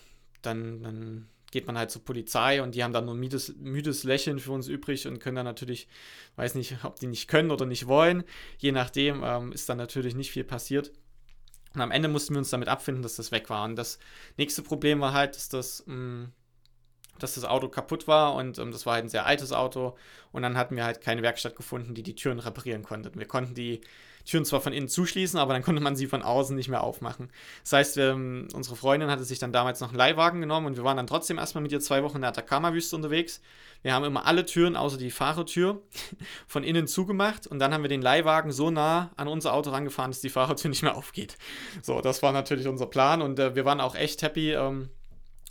dann, 0.43 0.83
dann 0.83 1.29
geht 1.51 1.67
man 1.67 1.79
halt 1.79 1.91
zur 1.91 2.05
Polizei 2.05 2.63
und 2.63 2.75
die 2.75 2.85
haben 2.85 2.93
dann 2.93 3.07
nur 3.07 3.15
ein 3.15 3.21
müdes, 3.21 3.55
müdes 3.57 4.05
Lächeln 4.05 4.39
für 4.39 4.53
uns 4.53 4.69
übrig 4.69 5.07
und 5.07 5.19
können 5.19 5.37
dann 5.37 5.47
natürlich, 5.47 5.89
weiß 6.37 6.55
nicht, 6.55 6.85
ob 6.85 6.99
die 7.01 7.07
nicht 7.07 7.29
können 7.29 7.51
oder 7.51 7.67
nicht 7.67 7.87
wollen, 7.87 8.25
je 8.59 8.73
nachdem 8.73 9.23
ähm, 9.25 9.53
ist 9.53 9.69
dann 9.69 9.79
natürlich 9.79 10.15
nicht 10.15 10.31
viel 10.31 10.45
passiert. 10.45 10.93
Und 11.75 11.81
am 11.81 11.91
Ende 11.91 12.09
mussten 12.09 12.35
wir 12.35 12.39
uns 12.39 12.51
damit 12.51 12.69
abfinden, 12.69 13.03
dass 13.03 13.17
das 13.17 13.31
weg 13.31 13.51
war. 13.51 13.65
Und 13.65 13.77
das 13.77 13.99
nächste 14.37 14.63
Problem 14.63 15.01
war 15.01 15.13
halt, 15.13 15.37
dass 15.37 15.49
das, 15.49 15.85
mh, 15.87 15.95
mm, 15.95 16.33
dass 17.19 17.35
das 17.35 17.45
Auto 17.45 17.69
kaputt 17.69 18.07
war 18.07 18.35
und 18.35 18.59
ähm, 18.59 18.71
das 18.71 18.87
war 18.87 18.95
halt 18.95 19.07
ein 19.07 19.09
sehr 19.09 19.27
altes 19.27 19.53
Auto. 19.53 19.97
Und 20.33 20.43
dann 20.43 20.57
hatten 20.57 20.77
wir 20.77 20.85
halt 20.85 21.01
keine 21.01 21.23
Werkstatt 21.23 21.57
gefunden, 21.57 21.95
die 21.95 22.03
die 22.03 22.15
Türen 22.15 22.39
reparieren 22.39 22.83
konnte. 22.83 23.11
Wir 23.15 23.27
konnten 23.27 23.55
die 23.55 23.81
Türen 24.29 24.45
zwar 24.45 24.61
von 24.61 24.73
innen 24.73 24.89
zuschließen, 24.89 25.39
aber 25.39 25.55
dann 25.55 25.63
konnte 25.63 25.83
man 25.83 25.97
sie 25.97 26.07
von 26.07 26.23
außen 26.23 26.55
nicht 26.55 26.69
mehr 26.69 26.83
aufmachen. 26.83 27.31
Das 27.63 27.73
heißt, 27.73 27.97
wir, 27.97 28.11
ähm, 28.11 28.49
unsere 28.53 28.77
Freundin 28.77 29.11
hatte 29.11 29.25
sich 29.25 29.39
dann 29.39 29.53
damals 29.53 29.81
noch 29.81 29.89
einen 29.89 29.97
Leihwagen 29.97 30.41
genommen 30.41 30.67
und 30.67 30.77
wir 30.77 30.85
waren 30.85 30.99
dann 30.99 31.07
trotzdem 31.07 31.39
erstmal 31.39 31.63
mit 31.63 31.73
ihr 31.73 31.81
zwei 31.81 32.03
Wochen 32.03 32.17
in 32.17 32.23
der 32.23 32.31
Atacama-Wüste 32.31 32.95
unterwegs. 32.95 33.41
Wir 33.83 33.95
haben 33.95 34.05
immer 34.05 34.27
alle 34.27 34.45
Türen 34.45 34.77
außer 34.77 34.99
die 34.99 35.11
Fahrertür 35.11 35.81
von 36.47 36.63
innen 36.63 36.87
zugemacht 36.87 37.47
und 37.47 37.59
dann 37.59 37.73
haben 37.73 37.83
wir 37.83 37.89
den 37.89 38.03
Leihwagen 38.03 38.53
so 38.53 38.71
nah 38.71 39.11
an 39.17 39.29
unser 39.29 39.55
Auto 39.55 39.71
rangefahren, 39.71 40.11
dass 40.11 40.21
die 40.21 40.29
Fahrertür 40.29 40.69
nicht 40.69 40.83
mehr 40.83 40.97
aufgeht. 40.97 41.39
So, 41.83 42.01
das 42.01 42.23
war 42.23 42.33
natürlich 42.33 42.69
unser 42.69 42.87
Plan 42.87 43.23
und 43.23 43.39
äh, 43.39 43.55
wir 43.55 43.65
waren 43.65 43.81
auch 43.81 43.95
echt 43.95 44.21
happy. 44.23 44.53
Ähm, 44.53 44.91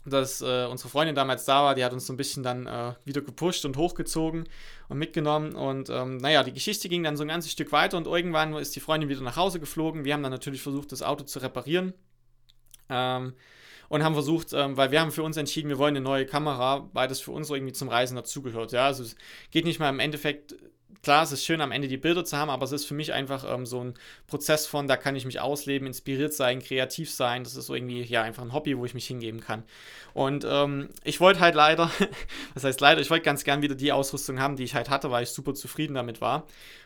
dass 0.10 0.42
äh, 0.42 0.66
unsere 0.66 0.90
Freundin 0.90 1.16
damals 1.16 1.46
da 1.46 1.64
war, 1.64 1.76
die 1.76 1.84
hat 1.84 1.94
uns 1.94 2.06
so 2.06 2.14
ein 2.14 2.18
bisschen 2.18 2.44
dann 2.44 2.66
äh, 2.66 2.94
wieder 3.06 3.22
gepusht 3.22 3.66
und 3.66 3.78
hochgezogen 3.78 4.48
und 4.90 4.98
mitgenommen. 4.98 5.56
Und 5.56 5.90
ähm, 5.90 6.18
naja, 6.18 6.44
die 6.44 6.54
Geschichte 6.54 6.90
ging 6.90 7.04
dann 7.04 7.18
so 7.18 7.24
ein 7.24 7.28
ganzes 7.28 7.52
Stück 7.52 7.72
weiter 7.72 7.98
und 7.98 8.08
irgendwann 8.08 8.54
ist 8.56 8.76
die 8.76 8.80
Freundin 8.80 9.10
wieder 9.10 9.22
nach 9.22 9.36
Hause 9.36 9.60
geflogen. 9.60 10.06
Wir 10.06 10.14
haben 10.14 10.24
dann 10.24 10.32
natürlich 10.32 10.62
versucht, 10.62 10.92
das 10.92 11.04
Auto 11.04 11.24
zu 11.24 11.40
reparieren. 11.40 11.94
Ähm, 12.90 13.34
und 13.90 14.04
haben 14.04 14.14
versucht, 14.14 14.54
ähm, 14.54 14.76
weil 14.76 14.92
wir 14.92 15.00
haben 15.00 15.12
für 15.12 15.24
uns 15.24 15.38
entschieden, 15.38 15.70
wir 15.70 15.78
wollen 15.78 15.96
eine 15.96 16.04
neue 16.04 16.26
Kamera, 16.26 16.90
weil 16.94 17.08
das 17.08 17.22
für 17.22 17.32
uns 17.32 17.50
irgendwie 17.50 17.74
zum 17.74 17.88
Reisen 17.88 18.16
dazugehört. 18.16 18.72
Ja, 18.74 18.86
also 18.86 19.04
es 19.04 19.16
geht 19.52 19.66
nicht 19.66 19.80
mal 19.80 19.90
im 19.90 20.00
Endeffekt 20.00 20.56
klar, 21.08 21.24
es 21.24 21.32
ist 21.32 21.46
schön, 21.46 21.62
am 21.62 21.72
Ende 21.72 21.88
die 21.88 21.96
Bilder 21.96 22.26
zu 22.26 22.36
haben, 22.36 22.50
aber 22.50 22.66
es 22.66 22.74
ist 22.74 22.84
für 22.84 22.94
mich 22.94 23.14
einfach 23.14 23.46
ähm, 23.50 23.66
so 23.66 23.82
ein 23.82 23.94
Prozess 24.28 24.68
von, 24.68 24.90
da 24.90 24.98
kann 24.98 25.16
ich 25.16 25.24
mich 25.24 25.40
ausleben, 25.40 25.88
inspiriert 25.88 26.34
sein, 26.34 26.62
kreativ 26.62 27.10
sein. 27.10 27.46
Das 27.46 27.56
ist 27.56 27.68
so 27.68 27.76
irgendwie, 27.76 28.02
ja, 28.04 28.24
einfach 28.24 28.44
ein 28.44 28.52
Hobby, 28.52 28.78
wo 28.78 28.84
ich 28.84 28.94
mich 28.94 29.08
hingeben 29.08 29.40
kann. 29.40 29.64
Und 30.14 30.46
ähm, 30.46 30.90
ich 31.06 31.22
wollte 31.22 31.40
halt 31.40 31.56
leider, 31.56 31.90
was 32.56 32.66
heißt 32.66 32.82
leider, 32.82 33.00
ich 33.00 33.10
wollte 33.10 33.24
ganz 33.24 33.46
gern 33.46 33.62
wieder 33.62 33.76
die 33.76 33.94
Ausrüstung 33.94 34.42
haben, 34.42 34.58
die 34.58 34.66
ich 34.66 34.76
halt 34.76 34.90
hatte, 34.90 35.10
weil 35.10 35.24
ich 35.24 35.30
super 35.30 35.54
zufrieden 35.54 35.94
damit 35.94 36.20
war. 36.20 36.46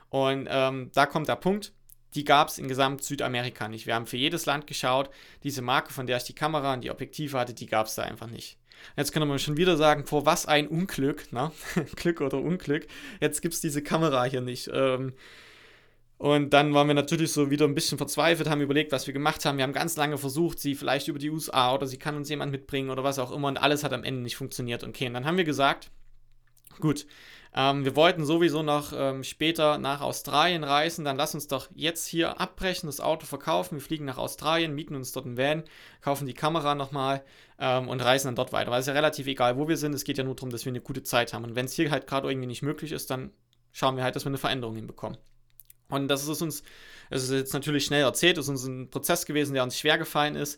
Und 0.09 0.47
ähm, 0.51 0.91
da 0.93 1.07
kommt 1.07 1.27
der 1.27 1.35
Punkt, 1.37 1.73
die 2.13 2.23
gab 2.23 2.49
es 2.49 2.59
in 2.59 2.67
gesamt 2.67 3.03
Südamerika 3.03 3.69
nicht. 3.69 3.87
Wir 3.87 3.95
haben 3.95 4.05
für 4.05 4.17
jedes 4.17 4.45
Land 4.45 4.67
geschaut, 4.67 5.09
diese 5.41 5.63
Marke, 5.63 5.91
von 5.91 6.05
der 6.05 6.17
ich 6.17 6.25
die 6.25 6.35
Kamera 6.35 6.73
und 6.73 6.83
die 6.83 6.91
Objektive 6.91 7.39
hatte, 7.39 7.55
die 7.55 7.65
gab 7.65 7.87
es 7.87 7.95
da 7.95 8.03
einfach 8.03 8.27
nicht. 8.27 8.59
Jetzt 8.97 9.11
kann 9.11 9.27
man 9.27 9.39
schon 9.39 9.57
wieder 9.57 9.77
sagen, 9.77 10.05
vor 10.05 10.25
was 10.25 10.45
ein 10.45 10.67
Unglück, 10.67 11.31
ne? 11.31 11.51
Glück 11.95 12.21
oder 12.21 12.37
Unglück. 12.39 12.87
Jetzt 13.19 13.41
gibt 13.41 13.53
es 13.53 13.61
diese 13.61 13.81
Kamera 13.81 14.23
hier 14.25 14.41
nicht. 14.41 14.69
Ähm, 14.73 15.13
und 16.17 16.51
dann 16.51 16.71
waren 16.75 16.85
wir 16.85 16.93
natürlich 16.93 17.31
so 17.31 17.49
wieder 17.49 17.65
ein 17.65 17.73
bisschen 17.73 17.97
verzweifelt, 17.97 18.47
haben 18.47 18.61
überlegt, 18.61 18.91
was 18.91 19.07
wir 19.07 19.13
gemacht 19.13 19.43
haben. 19.43 19.57
Wir 19.57 19.63
haben 19.63 19.73
ganz 19.73 19.95
lange 19.97 20.19
versucht, 20.19 20.59
sie 20.59 20.75
vielleicht 20.75 21.07
über 21.07 21.17
die 21.17 21.31
USA 21.31 21.73
oder 21.73 21.87
sie 21.87 21.97
kann 21.97 22.15
uns 22.15 22.29
jemand 22.29 22.51
mitbringen 22.51 22.91
oder 22.91 23.03
was 23.03 23.17
auch 23.17 23.31
immer. 23.31 23.47
Und 23.47 23.57
alles 23.57 23.83
hat 23.83 23.91
am 23.91 24.03
Ende 24.03 24.21
nicht 24.21 24.35
funktioniert. 24.35 24.83
Okay, 24.83 25.07
und 25.07 25.15
dann 25.15 25.25
haben 25.25 25.37
wir 25.37 25.45
gesagt, 25.45 25.89
gut, 26.79 27.07
ähm, 27.53 27.83
wir 27.83 27.97
wollten 27.97 28.23
sowieso 28.23 28.63
noch 28.63 28.93
ähm, 28.95 29.23
später 29.23 29.77
nach 29.77 29.99
Australien 30.01 30.63
reisen. 30.63 31.03
Dann 31.03 31.17
lass 31.17 31.35
uns 31.35 31.47
doch 31.47 31.67
jetzt 31.75 32.07
hier 32.07 32.39
abbrechen, 32.39 32.87
das 32.87 33.01
Auto 33.01 33.25
verkaufen. 33.25 33.75
Wir 33.75 33.81
fliegen 33.81 34.05
nach 34.05 34.17
Australien, 34.17 34.73
mieten 34.73 34.95
uns 34.95 35.11
dort 35.11 35.25
einen 35.25 35.37
Van, 35.37 35.63
kaufen 35.99 36.27
die 36.27 36.33
Kamera 36.33 36.75
nochmal 36.75 37.23
ähm, 37.59 37.89
und 37.89 37.99
reisen 38.01 38.27
dann 38.27 38.35
dort 38.35 38.53
weiter. 38.53 38.71
Weil 38.71 38.79
es 38.79 38.87
ja 38.87 38.93
relativ 38.93 39.27
egal, 39.27 39.57
wo 39.57 39.67
wir 39.67 39.75
sind. 39.75 39.93
Es 39.93 40.05
geht 40.05 40.17
ja 40.17 40.23
nur 40.23 40.35
darum, 40.35 40.49
dass 40.49 40.63
wir 40.63 40.71
eine 40.71 40.79
gute 40.79 41.03
Zeit 41.03 41.33
haben. 41.33 41.43
Und 41.43 41.55
wenn 41.55 41.65
es 41.65 41.73
hier 41.73 41.91
halt 41.91 42.07
gerade 42.07 42.29
irgendwie 42.29 42.47
nicht 42.47 42.61
möglich 42.61 42.93
ist, 42.93 43.09
dann 43.09 43.31
schauen 43.73 43.97
wir 43.97 44.03
halt, 44.03 44.15
dass 44.15 44.23
wir 44.23 44.29
eine 44.29 44.37
Veränderung 44.37 44.75
hinbekommen. 44.75 45.17
Und 45.89 46.07
das 46.07 46.25
ist 46.25 46.41
uns, 46.41 46.63
es 47.09 47.23
ist 47.23 47.31
jetzt 47.31 47.53
natürlich 47.53 47.83
schnell 47.83 48.03
erzählt, 48.03 48.37
es 48.37 48.45
ist 48.45 48.49
uns 48.49 48.63
ein 48.63 48.89
Prozess 48.89 49.25
gewesen, 49.25 49.53
der 49.53 49.63
uns 49.63 49.77
schwer 49.77 49.97
gefallen 49.97 50.37
ist. 50.37 50.57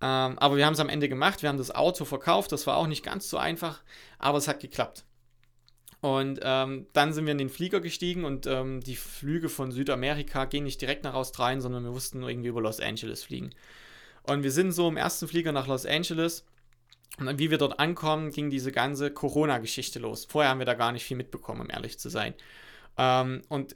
Ähm, 0.00 0.38
aber 0.38 0.56
wir 0.56 0.64
haben 0.64 0.72
es 0.72 0.80
am 0.80 0.88
Ende 0.88 1.10
gemacht. 1.10 1.42
Wir 1.42 1.50
haben 1.50 1.58
das 1.58 1.74
Auto 1.74 2.06
verkauft. 2.06 2.50
Das 2.52 2.66
war 2.66 2.78
auch 2.78 2.86
nicht 2.86 3.04
ganz 3.04 3.28
so 3.28 3.36
einfach, 3.36 3.82
aber 4.18 4.38
es 4.38 4.48
hat 4.48 4.60
geklappt. 4.60 5.04
Und 6.00 6.40
ähm, 6.42 6.86
dann 6.94 7.12
sind 7.12 7.26
wir 7.26 7.32
in 7.32 7.38
den 7.38 7.50
Flieger 7.50 7.80
gestiegen 7.80 8.24
und 8.24 8.46
ähm, 8.46 8.80
die 8.80 8.96
Flüge 8.96 9.50
von 9.50 9.70
Südamerika 9.70 10.46
gehen 10.46 10.64
nicht 10.64 10.80
direkt 10.80 11.04
nach 11.04 11.12
Australien, 11.12 11.60
sondern 11.60 11.84
wir 11.84 11.90
mussten 11.90 12.22
irgendwie 12.22 12.48
über 12.48 12.62
Los 12.62 12.80
Angeles 12.80 13.22
fliegen. 13.22 13.50
Und 14.22 14.42
wir 14.42 14.50
sind 14.50 14.72
so 14.72 14.88
im 14.88 14.96
ersten 14.96 15.28
Flieger 15.28 15.52
nach 15.52 15.66
Los 15.66 15.84
Angeles. 15.84 16.46
Und 17.18 17.38
wie 17.38 17.50
wir 17.50 17.58
dort 17.58 17.78
ankommen, 17.78 18.30
ging 18.30 18.48
diese 18.48 18.72
ganze 18.72 19.10
Corona-Geschichte 19.10 19.98
los. 19.98 20.24
Vorher 20.24 20.50
haben 20.50 20.58
wir 20.58 20.66
da 20.66 20.74
gar 20.74 20.92
nicht 20.92 21.04
viel 21.04 21.16
mitbekommen, 21.18 21.60
um 21.60 21.70
ehrlich 21.70 21.98
zu 21.98 22.08
sein. 22.08 22.34
Ähm, 22.96 23.42
und 23.48 23.74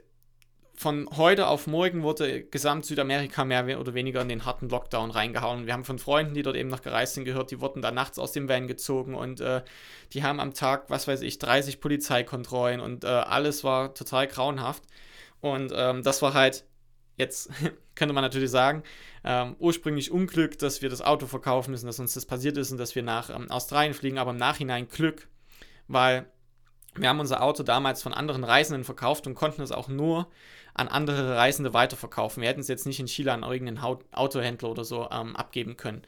von 0.85 1.09
heute 1.17 1.47
auf 1.47 1.67
morgen 1.67 2.03
wurde 2.03 2.45
gesamt 2.45 2.85
Südamerika 2.85 3.47
mehr 3.47 3.81
oder 3.81 3.95
weniger 3.95 4.21
in 4.21 4.29
den 4.29 4.45
harten 4.45 4.69
Lockdown 4.69 5.11
reingehauen. 5.11 5.65
Wir 5.65 5.73
haben 5.73 5.87
von 5.87 5.99
Freunden, 5.99 6.35
die 6.35 6.43
dort 6.43 6.57
eben 6.57 6.69
noch 6.69 6.83
gereist 6.83 7.15
sind, 7.15 7.25
gehört, 7.25 7.51
die 7.51 7.63
wurden 7.63 7.81
da 7.81 7.91
nachts 7.91 8.19
aus 8.19 8.33
dem 8.33 8.51
Van 8.51 8.67
gezogen 8.67 9.15
und 9.15 9.41
äh, 9.41 9.63
die 10.13 10.23
haben 10.23 10.41
am 10.41 10.53
Tag, 10.53 10.91
was 10.91 11.09
weiß 11.09 11.23
ich, 11.23 11.39
30 11.39 11.81
Polizeikontrollen 11.81 12.81
und 12.81 13.03
äh, 13.03 13.07
alles 13.07 13.65
war 13.65 13.95
total 13.95 14.27
grauenhaft. 14.27 14.83
Und 15.41 15.73
ähm, 15.75 16.03
das 16.03 16.21
war 16.21 16.35
halt, 16.35 16.67
jetzt 17.17 17.49
könnte 17.95 18.13
man 18.13 18.23
natürlich 18.23 18.51
sagen, 18.51 18.83
ähm, 19.25 19.57
ursprünglich 19.59 20.11
Unglück, 20.11 20.59
dass 20.59 20.83
wir 20.83 20.91
das 20.91 21.01
Auto 21.01 21.27
verkaufen 21.27 21.71
müssen, 21.71 21.87
dass 21.87 21.99
uns 21.99 22.13
das 22.13 22.27
passiert 22.27 22.59
ist 22.59 22.73
und 22.73 22.77
dass 22.77 22.95
wir 22.95 23.03
nach 23.03 23.31
ähm, 23.31 23.51
Australien 23.51 23.95
fliegen, 23.95 24.19
aber 24.19 24.33
im 24.33 24.37
Nachhinein 24.37 24.87
Glück, 24.91 25.29
weil 25.89 26.27
wir 26.97 27.09
haben 27.09 27.21
unser 27.21 27.43
Auto 27.43 27.63
damals 27.63 28.03
von 28.03 28.15
anderen 28.15 28.45
Reisenden 28.45 28.85
verkauft 28.85 29.27
und 29.27 29.35
konnten 29.35 29.63
es 29.63 29.73
auch 29.73 29.89
nur 29.89 30.29
an 30.75 30.89
andere 30.89 31.37
Reisende 31.37 31.73
weiterverkaufen. 31.73 32.41
Wir 32.41 32.49
hätten 32.49 32.61
es 32.61 32.69
jetzt 32.69 32.87
nicht 32.87 33.01
in 33.01 33.07
Chile 33.07 33.33
an 33.33 33.43
irgendeinen 33.43 33.79
Autohändler 34.13 34.71
oder 34.71 34.85
so 34.85 35.09
ähm, 35.11 35.37
abgeben 35.37 35.77
können. 35.77 36.03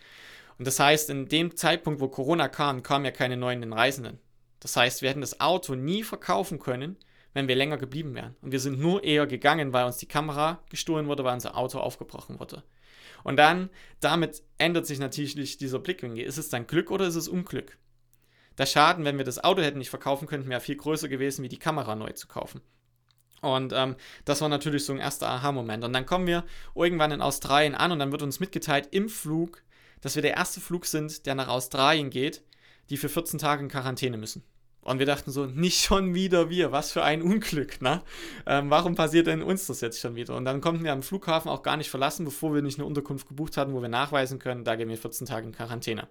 Und 0.59 0.67
das 0.67 0.81
heißt, 0.81 1.11
in 1.11 1.29
dem 1.29 1.57
Zeitpunkt, 1.57 2.01
wo 2.01 2.09
Corona 2.09 2.49
kam, 2.49 2.83
kamen 2.83 3.05
ja 3.05 3.11
keine 3.11 3.37
neuen 3.37 3.73
Reisenden. 3.73 4.19
Das 4.61 4.77
heißt, 4.77 5.03
wir 5.03 5.11
hätten 5.11 5.21
das 5.21 5.41
Auto 5.41 5.75
nie 5.75 6.03
verkaufen 6.03 6.59
können, 6.59 6.97
wenn 7.35 7.49
wir 7.49 7.57
länger 7.57 7.77
geblieben 7.77 8.15
wären. 8.15 8.35
Und 8.41 8.53
wir 8.53 8.61
sind 8.61 8.81
nur 8.81 9.05
eher 9.05 9.27
gegangen, 9.27 9.73
weil 9.73 9.85
uns 9.85 9.99
die 9.99 10.09
Kamera 10.09 10.61
gestohlen 10.71 11.07
wurde, 11.07 11.25
weil 11.25 11.35
unser 11.35 11.57
Auto 11.57 11.79
aufgebrochen 11.79 12.41
wurde. 12.41 12.63
Und 13.23 13.37
dann, 13.37 13.71
damit 14.01 14.43
ändert 14.57 14.87
sich 14.87 14.99
natürlich 14.99 15.59
dieser 15.59 15.79
Blickwinkel. 15.79 16.25
Ist 16.25 16.39
es 16.39 16.49
dann 16.49 16.67
Glück 16.67 16.91
oder 16.91 17.07
ist 17.07 17.17
es 17.17 17.29
Unglück? 17.29 17.77
Der 18.59 18.67
Schaden, 18.67 19.05
wenn 19.05 19.19
wir 19.19 19.25
das 19.25 19.43
Auto 19.43 19.63
hätten 19.63 19.79
nicht 19.79 19.91
verkaufen 19.91 20.27
können, 20.27 20.49
wäre 20.49 20.61
viel 20.61 20.77
größer 20.77 21.09
gewesen, 21.09 21.43
wie 21.43 21.49
die 21.49 21.59
Kamera 21.59 21.95
neu 21.95 22.13
zu 22.13 22.27
kaufen. 22.27 22.61
Und 23.43 23.73
ähm, 23.75 23.97
das 24.25 24.41
war 24.41 24.49
natürlich 24.49 24.85
so 24.85 24.93
ein 24.93 24.99
erster 24.99 25.29
Aha-Moment. 25.29 25.85
Und 25.85 25.93
dann 25.93 26.07
kommen 26.07 26.27
wir 26.27 26.45
irgendwann 26.75 27.13
in 27.13 27.21
Australien 27.21 27.75
an 27.75 27.93
und 27.93 27.99
dann 27.99 28.13
wird 28.13 28.23
uns 28.23 28.41
mitgeteilt 28.41 28.89
im 28.93 29.09
Flug, 29.09 29.63
dass 30.01 30.15
wir 30.15 30.23
der 30.23 30.37
erste 30.37 30.61
Flug 30.61 30.87
sind, 30.87 31.27
der 31.27 31.35
nach 31.35 31.49
Australien 31.49 32.11
geht, 32.11 32.43
die 32.91 32.97
für 32.97 33.09
14 33.09 33.39
Tage 33.39 33.63
in 33.63 33.69
Quarantäne 33.69 34.17
müssen. 34.17 34.43
Und 34.81 35.01
wir 35.01 35.07
dachten 35.07 35.33
so, 35.33 35.47
nicht 35.47 35.85
schon 35.85 36.15
wieder 36.15 36.49
wir, 36.49 36.71
was 36.71 36.93
für 36.93 37.03
ein 37.03 37.21
Unglück, 37.21 37.83
ne? 37.83 38.03
Ähm, 38.47 38.71
warum 38.71 38.95
passiert 38.95 39.27
denn 39.27 39.43
uns 39.43 39.67
das 39.67 39.81
jetzt 39.81 39.99
schon 39.99 40.15
wieder? 40.15 40.37
Und 40.37 40.45
dann 40.45 40.61
konnten 40.61 40.85
wir 40.85 40.93
am 40.93 41.03
Flughafen 41.03 41.51
auch 41.51 41.65
gar 41.65 41.77
nicht 41.77 41.91
verlassen, 41.91 42.25
bevor 42.25 42.55
wir 42.55 42.63
nicht 42.63 42.79
eine 42.79 42.87
Unterkunft 42.87 43.27
gebucht 43.27 43.57
hatten, 43.57 43.75
wo 43.75 43.83
wir 43.83 43.89
nachweisen 43.89 44.39
können, 44.39 44.63
da 44.63 44.77
gehen 44.77 44.89
wir 44.89 44.97
14 44.97 45.27
Tage 45.27 45.45
in 45.45 45.53
Quarantäne. 45.53 46.07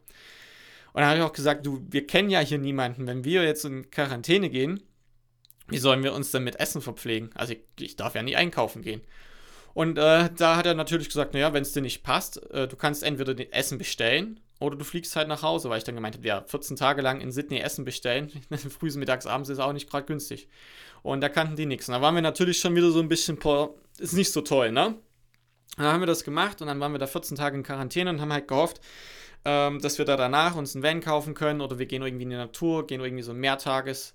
Und 0.96 1.02
dann 1.02 1.10
habe 1.10 1.20
ich 1.20 1.26
auch 1.26 1.34
gesagt, 1.34 1.66
du, 1.66 1.86
wir 1.90 2.08
kennen 2.08 2.30
ja 2.30 2.40
hier 2.40 2.58
niemanden. 2.58 3.06
Wenn 3.06 3.26
wir 3.26 3.44
jetzt 3.44 3.66
in 3.66 3.92
Quarantäne 3.92 4.50
gehen, 4.50 4.82
wie 5.68 5.78
sollen 5.78 6.04
wir 6.04 6.14
uns 6.14 6.32
denn 6.32 6.46
mit 6.46 6.58
Essen 6.58 6.82
verpflegen? 6.82 7.32
Also 7.36 7.52
ich, 7.52 7.60
ich 7.82 7.96
darf 7.98 8.16
ja 8.16 8.24
nie 8.24 8.38
einkaufen 8.38 8.82
gehen. 8.82 9.02
Und 9.74 9.98
äh, 9.98 10.30
da 10.38 10.56
hat 10.56 10.66
er 10.66 10.74
natürlich 10.74 11.10
gesagt, 11.10 11.34
naja, 11.34 11.52
wenn 11.52 11.64
es 11.64 11.74
dir 11.74 11.82
nicht 11.82 12.02
passt, 12.02 12.50
äh, 12.50 12.70
du 12.70 12.78
kannst 12.78 13.04
entweder 13.04 13.36
Essen 13.54 13.78
bestellen 13.78 14.40
oder 14.62 14.78
du 14.78 14.86
fliegst 14.86 15.18
halt 15.18 15.28
nach 15.28 15.42
Hause, 15.42 15.70
weil 15.70 15.80
ich 15.80 15.84
dann 15.84 15.96
gemeint 15.96 16.16
habe, 16.16 16.26
ja, 16.26 16.46
14 16.48 16.78
Tage 16.78 17.02
lang 17.02 17.20
in 17.20 17.30
Sydney 17.30 17.60
Essen 17.60 17.84
bestellen, 17.84 18.32
frühs, 18.80 18.96
mittags, 18.96 19.26
abends 19.26 19.50
ist 19.50 19.60
auch 19.60 19.74
nicht 19.74 19.90
gerade 19.90 20.06
günstig. 20.06 20.48
Und 21.04 21.20
da 21.20 21.28
kannten 21.28 21.58
die 21.58 21.66
nichts. 21.66 21.90
Und 21.90 21.96
da 21.96 22.02
waren 22.02 22.16
wir 22.16 22.22
natürlich 22.22 22.60
schon 22.60 22.74
wieder 22.74 22.90
so 22.92 23.02
ein 23.02 23.10
bisschen, 23.10 23.38
ist 24.00 24.14
nicht 24.14 24.32
so 24.32 24.40
toll, 24.40 24.72
ne? 24.72 24.96
Dann 25.76 25.88
haben 25.88 26.00
wir 26.00 26.08
das 26.08 26.24
gemacht 26.24 26.62
und 26.62 26.68
dann 26.68 26.80
waren 26.80 26.94
wir 26.94 27.00
da 27.00 27.08
14 27.08 27.36
Tage 27.36 27.58
in 27.58 27.64
Quarantäne 27.64 28.10
und 28.12 28.22
haben 28.22 28.32
halt 28.32 28.48
gehofft, 28.48 28.80
ähm, 29.46 29.80
dass 29.80 29.98
wir 29.98 30.06
da 30.06 30.18
danach 30.18 30.56
uns 30.56 30.76
einen 30.76 30.84
Van 30.84 31.02
kaufen 31.02 31.34
können 31.34 31.62
oder 31.62 31.80
wir 31.80 31.86
gehen 31.86 32.02
irgendwie 32.02 32.24
in 32.24 32.32
die 32.32 32.36
Natur, 32.36 32.88
gehen 32.88 33.02
irgendwie 33.02 33.24
so 33.24 33.32
ein 33.32 33.40
Mehrtages- 33.40 34.14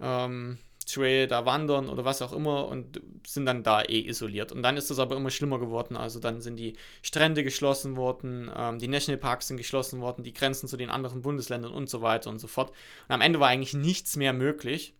ähm, 0.00 0.58
Trail 0.84 1.26
da 1.26 1.44
wandern 1.44 1.88
oder 1.88 2.04
was 2.04 2.22
auch 2.22 2.32
immer 2.32 2.68
und 2.68 3.00
sind 3.26 3.46
dann 3.46 3.62
da 3.62 3.82
eh 3.82 4.00
isoliert. 4.00 4.52
Und 4.52 4.62
dann 4.62 4.76
ist 4.76 4.90
das 4.90 4.98
aber 4.98 5.16
immer 5.16 5.30
schlimmer 5.30 5.58
geworden. 5.58 5.96
Also 5.96 6.20
dann 6.20 6.40
sind 6.40 6.56
die 6.56 6.76
Strände 7.02 7.44
geschlossen 7.44 7.96
worden, 7.96 8.50
ähm, 8.54 8.78
die 8.78 8.88
Nationalparks 8.88 9.48
sind 9.48 9.56
geschlossen 9.56 10.00
worden, 10.00 10.24
die 10.24 10.32
Grenzen 10.32 10.68
zu 10.68 10.76
den 10.76 10.90
anderen 10.90 11.22
Bundesländern 11.22 11.72
und 11.72 11.88
so 11.88 12.02
weiter 12.02 12.30
und 12.30 12.38
so 12.38 12.48
fort. 12.48 12.70
Und 13.08 13.14
am 13.14 13.20
Ende 13.20 13.40
war 13.40 13.48
eigentlich 13.48 13.74
nichts 13.74 14.16
mehr 14.16 14.32
möglich. 14.32 14.94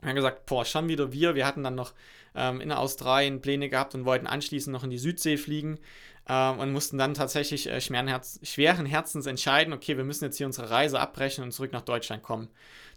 Wir 0.00 0.10
haben 0.10 0.16
gesagt, 0.16 0.46
boah, 0.46 0.64
schon 0.64 0.88
wieder 0.88 1.12
wir. 1.12 1.34
Wir 1.34 1.46
hatten 1.46 1.62
dann 1.62 1.74
noch 1.74 1.94
ähm, 2.34 2.60
in 2.60 2.72
Australien 2.72 3.40
Pläne 3.40 3.68
gehabt 3.68 3.94
und 3.94 4.04
wollten 4.04 4.26
anschließend 4.26 4.72
noch 4.72 4.84
in 4.84 4.90
die 4.90 4.98
Südsee 4.98 5.36
fliegen 5.36 5.78
ähm, 6.28 6.58
und 6.58 6.72
mussten 6.72 6.96
dann 6.96 7.14
tatsächlich 7.14 7.68
äh, 7.68 7.80
schweren, 7.80 8.08
Herz 8.08 8.40
schweren 8.42 8.86
Herzens 8.86 9.26
entscheiden, 9.26 9.74
okay, 9.74 9.96
wir 9.96 10.04
müssen 10.04 10.24
jetzt 10.24 10.38
hier 10.38 10.46
unsere 10.46 10.70
Reise 10.70 10.98
abbrechen 10.98 11.44
und 11.44 11.52
zurück 11.52 11.72
nach 11.72 11.82
Deutschland 11.82 12.22
kommen. 12.22 12.48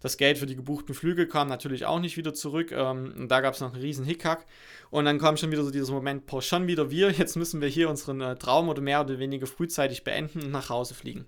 Das 0.01 0.17
Geld 0.17 0.37
für 0.37 0.45
die 0.45 0.55
gebuchten 0.55 0.95
Flüge 0.95 1.27
kam 1.27 1.47
natürlich 1.47 1.85
auch 1.85 1.99
nicht 1.99 2.17
wieder 2.17 2.33
zurück 2.33 2.71
ähm, 2.71 3.13
und 3.17 3.29
da 3.29 3.41
gab 3.41 3.53
es 3.53 3.61
noch 3.61 3.73
einen 3.73 3.81
riesen 3.81 4.05
Hickhack 4.05 4.45
und 4.89 5.05
dann 5.05 5.19
kam 5.19 5.35
schon 5.35 5.51
wieder 5.51 5.63
so 5.63 5.71
dieser 5.71 5.91
Moment, 5.91 6.25
boah, 6.25 6.41
schon 6.41 6.67
wieder 6.67 6.89
wir, 6.89 7.11
jetzt 7.11 7.35
müssen 7.35 7.59
wir 7.59 7.67
hier 7.67 7.89
unseren 7.89 8.21
äh, 8.21 8.35
Traum 8.37 8.69
oder 8.69 8.81
mehr 8.81 9.01
oder 9.01 9.19
weniger 9.19 9.47
frühzeitig 9.47 10.03
beenden 10.03 10.43
und 10.43 10.51
nach 10.51 10.69
Hause 10.69 10.93
fliegen. 10.93 11.25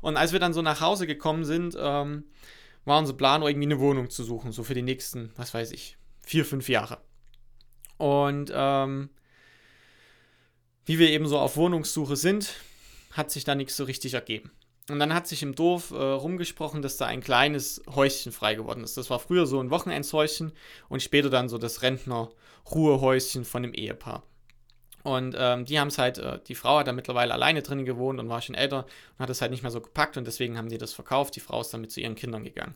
Und 0.00 0.16
als 0.16 0.32
wir 0.32 0.40
dann 0.40 0.52
so 0.52 0.60
nach 0.60 0.80
Hause 0.80 1.06
gekommen 1.06 1.44
sind, 1.44 1.76
ähm, 1.78 2.24
war 2.84 2.98
unser 2.98 3.14
Plan, 3.14 3.42
irgendwie 3.42 3.66
eine 3.66 3.80
Wohnung 3.80 4.10
zu 4.10 4.22
suchen, 4.22 4.52
so 4.52 4.62
für 4.62 4.74
die 4.74 4.82
nächsten, 4.82 5.32
was 5.36 5.54
weiß 5.54 5.72
ich, 5.72 5.96
vier, 6.20 6.44
fünf 6.44 6.68
Jahre. 6.68 6.98
Und 7.96 8.52
ähm, 8.54 9.08
wie 10.86 10.98
wir 10.98 11.10
eben 11.10 11.26
so 11.26 11.38
auf 11.38 11.56
Wohnungssuche 11.56 12.16
sind, 12.16 12.54
hat 13.12 13.30
sich 13.30 13.44
da 13.44 13.54
nichts 13.54 13.76
so 13.76 13.84
richtig 13.84 14.14
ergeben. 14.14 14.50
Und 14.90 14.98
dann 14.98 15.14
hat 15.14 15.26
sich 15.26 15.42
im 15.42 15.54
Dorf 15.54 15.92
äh, 15.92 15.94
rumgesprochen, 15.94 16.82
dass 16.82 16.98
da 16.98 17.06
ein 17.06 17.22
kleines 17.22 17.82
Häuschen 17.94 18.32
frei 18.32 18.54
geworden 18.54 18.84
ist. 18.84 18.98
Das 18.98 19.08
war 19.08 19.18
früher 19.18 19.46
so 19.46 19.58
ein 19.60 19.70
Wochenendshäuschen 19.70 20.52
und 20.88 21.02
später 21.02 21.30
dann 21.30 21.48
so 21.48 21.56
das 21.56 21.80
Rentner-Ruhehäuschen 21.80 23.46
von 23.46 23.62
dem 23.62 23.72
Ehepaar. 23.72 24.24
Und 25.02 25.36
ähm, 25.38 25.64
die 25.64 25.78
haben 25.78 25.88
es 25.88 25.98
halt, 25.98 26.18
äh, 26.18 26.38
die 26.48 26.54
Frau 26.54 26.78
hat 26.78 26.86
da 26.86 26.92
mittlerweile 26.92 27.32
alleine 27.32 27.62
drin 27.62 27.84
gewohnt 27.86 28.20
und 28.20 28.28
war 28.28 28.42
schon 28.42 28.54
älter 28.54 28.86
und 29.16 29.22
hat 29.22 29.30
es 29.30 29.40
halt 29.40 29.52
nicht 29.52 29.62
mehr 29.62 29.70
so 29.70 29.80
gepackt 29.80 30.16
und 30.16 30.26
deswegen 30.26 30.58
haben 30.58 30.68
die 30.68 30.78
das 30.78 30.92
verkauft. 30.92 31.36
Die 31.36 31.40
Frau 31.40 31.60
ist 31.60 31.72
damit 31.72 31.90
zu 31.90 32.00
ihren 32.00 32.14
Kindern 32.14 32.44
gegangen. 32.44 32.74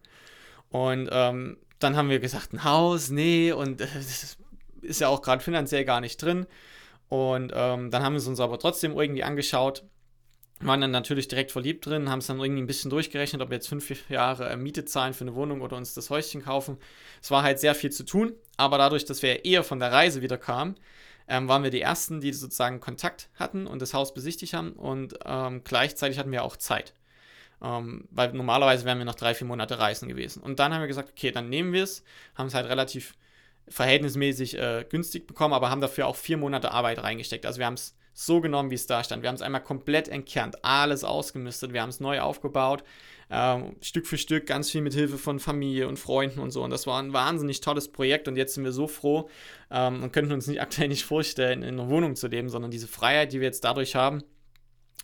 Und 0.71 1.09
ähm, 1.11 1.59
dann 1.79 1.97
haben 1.97 2.11
wir 2.11 2.21
gesagt, 2.21 2.53
ein 2.53 2.65
Haus, 2.65 3.11
nee, 3.11 3.53
und 3.53 3.81
äh, 3.81 3.87
das 3.95 4.37
ist 4.83 5.01
ja 5.01 5.09
auch 5.09 5.21
gerade 5.21 5.43
finanziell 5.43 5.85
gar 5.85 6.01
nicht 6.01 6.21
drin. 6.23 6.47
Und 7.09 7.53
ähm, 7.55 7.91
dann 7.91 8.03
haben 8.03 8.13
wir 8.13 8.19
es 8.19 8.27
uns 8.27 8.41
aber 8.41 8.59
trotzdem 8.59 8.93
irgendwie 8.99 9.23
angeschaut, 9.23 9.85
waren 10.61 10.81
dann 10.81 10.91
natürlich 10.91 11.29
direkt 11.29 11.53
verliebt 11.53 11.87
drin, 11.87 12.11
haben 12.11 12.19
es 12.19 12.27
dann 12.27 12.41
irgendwie 12.41 12.63
ein 12.63 12.67
bisschen 12.67 12.91
durchgerechnet, 12.91 13.41
ob 13.41 13.51
wir 13.51 13.57
jetzt 13.57 13.69
fünf 13.69 14.11
Jahre 14.11 14.49
äh, 14.51 14.57
Miete 14.57 14.85
zahlen 14.85 15.15
für 15.15 15.25
eine 15.25 15.35
Wohnung 15.35 15.61
oder 15.61 15.77
uns 15.77 15.95
das 15.95 16.11
Häuschen 16.11 16.43
kaufen. 16.43 16.79
Es 17.23 17.31
war 17.31 17.43
halt 17.43 17.61
sehr 17.61 17.75
viel 17.75 17.91
zu 17.91 18.05
tun, 18.05 18.33
aber 18.57 18.79
dadurch, 18.79 19.05
dass 19.05 19.23
wir 19.23 19.45
eher 19.45 19.63
von 19.65 19.79
der 19.79 19.93
Reise 19.93 20.21
wieder 20.21 20.37
kamen, 20.37 20.77
ähm, 21.29 21.49
waren 21.49 21.63
wir 21.63 21.71
die 21.71 21.81
Ersten, 21.81 22.21
die 22.21 22.33
sozusagen 22.33 22.81
Kontakt 22.81 23.29
hatten 23.37 23.67
und 23.67 23.81
das 23.83 23.95
Haus 23.95 24.15
besichtigt 24.15 24.55
haben 24.55 24.73
und 24.73 25.15
ähm, 25.25 25.63
gleichzeitig 25.63 26.19
hatten 26.19 26.33
wir 26.33 26.43
auch 26.43 26.57
Zeit. 26.57 26.95
Ähm, 27.63 28.07
weil 28.11 28.33
normalerweise 28.33 28.85
wären 28.85 28.99
wir 28.99 29.05
noch 29.05 29.15
drei, 29.15 29.35
vier 29.35 29.47
Monate 29.47 29.79
reisen 29.79 30.09
gewesen. 30.09 30.43
Und 30.43 30.59
dann 30.59 30.73
haben 30.73 30.81
wir 30.81 30.89
gesagt, 30.89 31.11
okay, 31.11 31.33
dann 31.33 31.49
nehmen 31.49 31.73
wir 31.73 31.83
es, 31.85 32.05
haben 32.35 32.47
es 32.47 32.55
halt 32.55 32.69
relativ 32.69 33.15
verhältnismäßig 33.71 34.59
äh, 34.59 34.85
günstig 34.89 35.27
bekommen, 35.27 35.55
aber 35.55 35.71
haben 35.71 35.81
dafür 35.81 36.07
auch 36.07 36.17
vier 36.17 36.37
Monate 36.37 36.73
Arbeit 36.73 37.03
reingesteckt. 37.03 37.47
Also 37.47 37.59
wir 37.59 37.67
haben 37.67 37.75
es 37.75 37.97
so 38.15 38.41
genommen, 38.41 38.71
wie 38.71 38.75
es 38.75 38.89
da 38.89 39.05
stand. 39.05 39.23
Wir 39.23 39.29
haben 39.29 39.37
es 39.37 39.43
einmal 39.43 39.63
komplett 39.63 40.09
entkernt, 40.09 40.65
alles 40.65 41.05
ausgemistet, 41.05 41.73
wir 41.73 41.83
haben 41.83 41.91
es 41.91 42.01
neu 42.01 42.21
aufgebaut, 42.21 42.83
ähm, 43.31 43.77
Stück 43.81 44.09
für 44.09 44.19
Stück, 44.19 44.47
ganz 44.47 44.71
viel 44.71 44.81
mit 44.81 44.93
Hilfe 44.93 45.19
von 45.19 45.39
Familie 45.39 45.87
und 45.87 45.99
Freunden 45.99 46.41
und 46.41 46.51
so. 46.51 46.65
Und 46.65 46.71
das 46.71 46.87
war 46.89 47.01
ein 47.01 47.13
wahnsinnig 47.13 47.61
tolles 47.61 47.93
Projekt 47.93 48.27
und 48.27 48.37
jetzt 48.37 48.55
sind 48.55 48.65
wir 48.65 48.73
so 48.73 48.89
froh 48.89 49.29
ähm, 49.71 50.03
und 50.03 50.13
könnten 50.13 50.33
uns 50.33 50.49
nicht 50.49 50.61
aktuell 50.61 50.89
nicht 50.89 51.05
vorstellen, 51.05 51.63
in 51.63 51.79
einer 51.79 51.89
Wohnung 51.89 52.17
zu 52.17 52.27
leben, 52.27 52.49
sondern 52.49 52.73
diese 52.73 52.89
Freiheit, 52.89 53.33
die 53.33 53.41
wir 53.41 53.47
jetzt 53.47 53.65
dadurch 53.65 53.95
haben, 53.95 54.25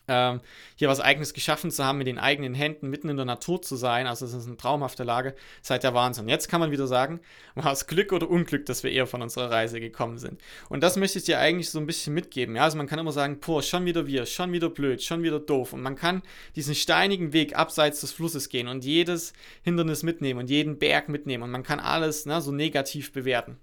ähm, 0.06 0.40
hier 0.76 0.88
was 0.88 1.00
Eigenes 1.00 1.32
geschaffen 1.32 1.70
zu 1.70 1.84
haben, 1.84 1.98
mit 1.98 2.06
den 2.06 2.18
eigenen 2.18 2.54
Händen 2.54 2.90
mitten 2.90 3.08
in 3.08 3.16
der 3.16 3.24
Natur 3.24 3.62
zu 3.62 3.76
sein. 3.76 4.06
Also, 4.06 4.26
es 4.26 4.34
ist 4.34 4.46
eine 4.46 4.56
traumhafte 4.56 5.04
Lage. 5.04 5.34
Seit 5.62 5.76
halt 5.76 5.82
der 5.84 5.94
Wahnsinn. 5.94 6.28
Jetzt 6.28 6.48
kann 6.48 6.60
man 6.60 6.70
wieder 6.70 6.86
sagen, 6.86 7.20
war 7.54 7.72
es 7.72 7.86
Glück 7.86 8.12
oder 8.12 8.28
Unglück, 8.28 8.66
dass 8.66 8.82
wir 8.82 8.90
eher 8.90 9.06
von 9.06 9.22
unserer 9.22 9.50
Reise 9.50 9.80
gekommen 9.80 10.18
sind. 10.18 10.40
Und 10.68 10.82
das 10.82 10.96
möchte 10.96 11.18
ich 11.18 11.24
dir 11.24 11.38
eigentlich 11.38 11.70
so 11.70 11.78
ein 11.78 11.86
bisschen 11.86 12.14
mitgeben. 12.14 12.56
Ja, 12.56 12.64
also, 12.64 12.76
man 12.76 12.86
kann 12.86 12.98
immer 12.98 13.12
sagen, 13.12 13.40
boah, 13.40 13.62
schon 13.62 13.84
wieder 13.86 14.06
wir, 14.06 14.26
schon 14.26 14.52
wieder 14.52 14.70
blöd, 14.70 15.02
schon 15.02 15.22
wieder 15.22 15.40
doof. 15.40 15.72
Und 15.72 15.82
man 15.82 15.96
kann 15.96 16.22
diesen 16.56 16.74
steinigen 16.74 17.32
Weg 17.32 17.56
abseits 17.56 18.00
des 18.00 18.12
Flusses 18.12 18.48
gehen 18.48 18.68
und 18.68 18.84
jedes 18.84 19.32
Hindernis 19.62 20.02
mitnehmen 20.02 20.40
und 20.40 20.50
jeden 20.50 20.78
Berg 20.78 21.08
mitnehmen. 21.08 21.44
Und 21.44 21.50
man 21.50 21.62
kann 21.62 21.80
alles 21.80 22.26
ne, 22.26 22.40
so 22.40 22.52
negativ 22.52 23.12
bewerten. 23.12 23.58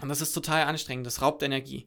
Und 0.00 0.08
das 0.08 0.20
ist 0.20 0.32
total 0.32 0.64
anstrengend. 0.64 1.06
Das 1.06 1.22
raubt 1.22 1.42
Energie. 1.42 1.86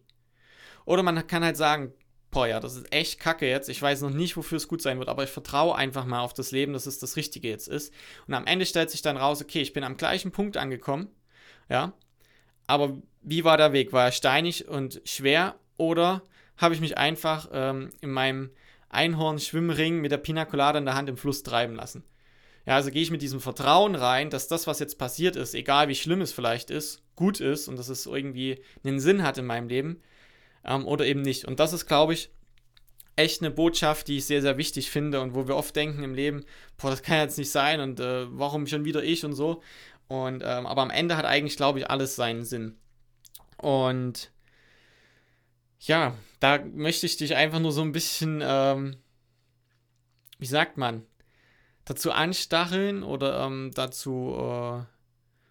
Oder 0.86 1.04
man 1.04 1.26
kann 1.28 1.44
halt 1.44 1.58
sagen, 1.58 1.94
boah, 2.36 2.48
ja, 2.48 2.60
das 2.60 2.76
ist 2.76 2.94
echt 2.94 3.18
kacke 3.22 3.48
jetzt. 3.48 3.70
Ich 3.70 3.82
weiß 3.82 4.02
noch 4.02 4.10
nicht, 4.10 4.36
wofür 4.36 4.58
es 4.58 4.68
gut 4.68 4.82
sein 4.82 5.00
wird, 5.00 5.08
aber 5.08 5.24
ich 5.24 5.30
vertraue 5.30 5.74
einfach 5.74 6.04
mal 6.04 6.20
auf 6.20 6.34
das 6.34 6.52
Leben, 6.52 6.74
dass 6.74 6.86
es 6.86 7.00
das 7.00 7.16
Richtige 7.16 7.48
jetzt 7.48 7.70
ist. 7.70 7.94
Und 8.28 8.34
am 8.34 8.46
Ende 8.46 8.66
stellt 8.66 8.92
sich 8.92 9.02
dann 9.02 9.16
raus, 9.16 9.42
okay, 9.42 9.62
ich 9.62 9.72
bin 9.72 9.86
am 9.86 9.96
gleichen 9.96 10.32
Punkt 10.32 10.58
angekommen, 10.58 11.08
ja, 11.70 11.94
aber 12.68 12.98
wie 13.22 13.46
war 13.46 13.56
der 13.56 13.72
Weg? 13.72 13.94
War 13.94 14.06
er 14.06 14.12
steinig 14.12 14.68
und 14.68 15.02
schwer 15.06 15.56
oder 15.78 16.24
habe 16.58 16.76
ich 16.76 16.82
mich 16.82 16.98
einfach 16.98 17.48
ähm, 17.54 17.92
in 18.02 18.12
meinem 18.12 18.50
Einhorn-Schwimmring 18.90 20.02
mit 20.02 20.12
der 20.12 20.18
Pinacolada 20.18 20.78
in 20.78 20.86
der 20.86 20.96
Hand 20.96 21.08
im 21.08 21.18
Fluss 21.18 21.42
treiben 21.42 21.76
lassen? 21.76 22.04
Ja, 22.66 22.76
also 22.76 22.92
gehe 22.92 23.02
ich 23.02 23.12
mit 23.12 23.22
diesem 23.22 23.40
Vertrauen 23.40 23.96
rein, 23.96 24.30
dass 24.30 24.50
das, 24.50 24.68
was 24.68 24.80
jetzt 24.80 24.98
passiert 24.98 25.38
ist, 25.38 25.56
egal 25.56 25.88
wie 25.88 25.96
schlimm 25.96 26.20
es 26.20 26.34
vielleicht 26.34 26.70
ist, 26.70 27.02
gut 27.16 27.40
ist 27.40 27.70
und 27.70 27.78
dass 27.78 27.88
es 27.88 28.06
irgendwie 28.06 28.62
einen 28.84 29.00
Sinn 29.00 29.24
hat 29.24 29.38
in 29.38 29.46
meinem 29.46 29.70
Leben 29.70 30.02
ähm, 30.66 30.86
oder 30.86 31.06
eben 31.06 31.22
nicht. 31.22 31.46
Und 31.46 31.60
das 31.60 31.74
ist, 31.74 31.86
glaube 31.86 32.14
ich, 32.14 32.30
echt 33.16 33.42
eine 33.42 33.52
Botschaft, 33.52 34.08
die 34.08 34.18
ich 34.18 34.26
sehr, 34.26 34.42
sehr 34.42 34.58
wichtig 34.58 34.92
finde 34.92 35.22
und 35.22 35.36
wo 35.36 35.48
wir 35.48 35.56
oft 35.56 35.76
denken 35.76 36.04
im 36.04 36.14
Leben, 36.14 36.44
boah, 36.78 36.90
das 36.90 37.02
kann 37.02 37.20
jetzt 37.20 37.38
nicht 37.38 37.52
sein 37.52 37.80
und 37.80 38.00
äh, 38.00 38.26
warum 38.30 38.68
schon 38.68 38.86
wieder 38.86 39.04
ich 39.04 39.24
und 39.24 39.34
so. 39.34 39.62
Und 40.08 40.44
ähm, 40.46 40.66
aber 40.66 40.82
am 40.82 40.90
Ende 40.90 41.18
hat 41.18 41.26
eigentlich, 41.26 41.58
glaube 41.58 41.80
ich, 41.80 41.90
alles 41.90 42.16
seinen 42.16 42.44
Sinn. 42.44 42.78
Und 43.58 44.32
ja, 45.80 46.16
da 46.40 46.60
möchte 46.60 47.06
ich 47.06 47.18
dich 47.18 47.36
einfach 47.36 47.60
nur 47.60 47.72
so 47.72 47.82
ein 47.82 47.92
bisschen, 47.92 48.42
ähm, 48.44 48.98
wie 50.38 50.46
sagt 50.46 50.78
man, 50.78 51.04
dazu 51.86 52.12
anstacheln 52.12 53.04
oder 53.04 53.46
ähm, 53.46 53.72
dazu 53.74 54.36
äh, 54.38 54.84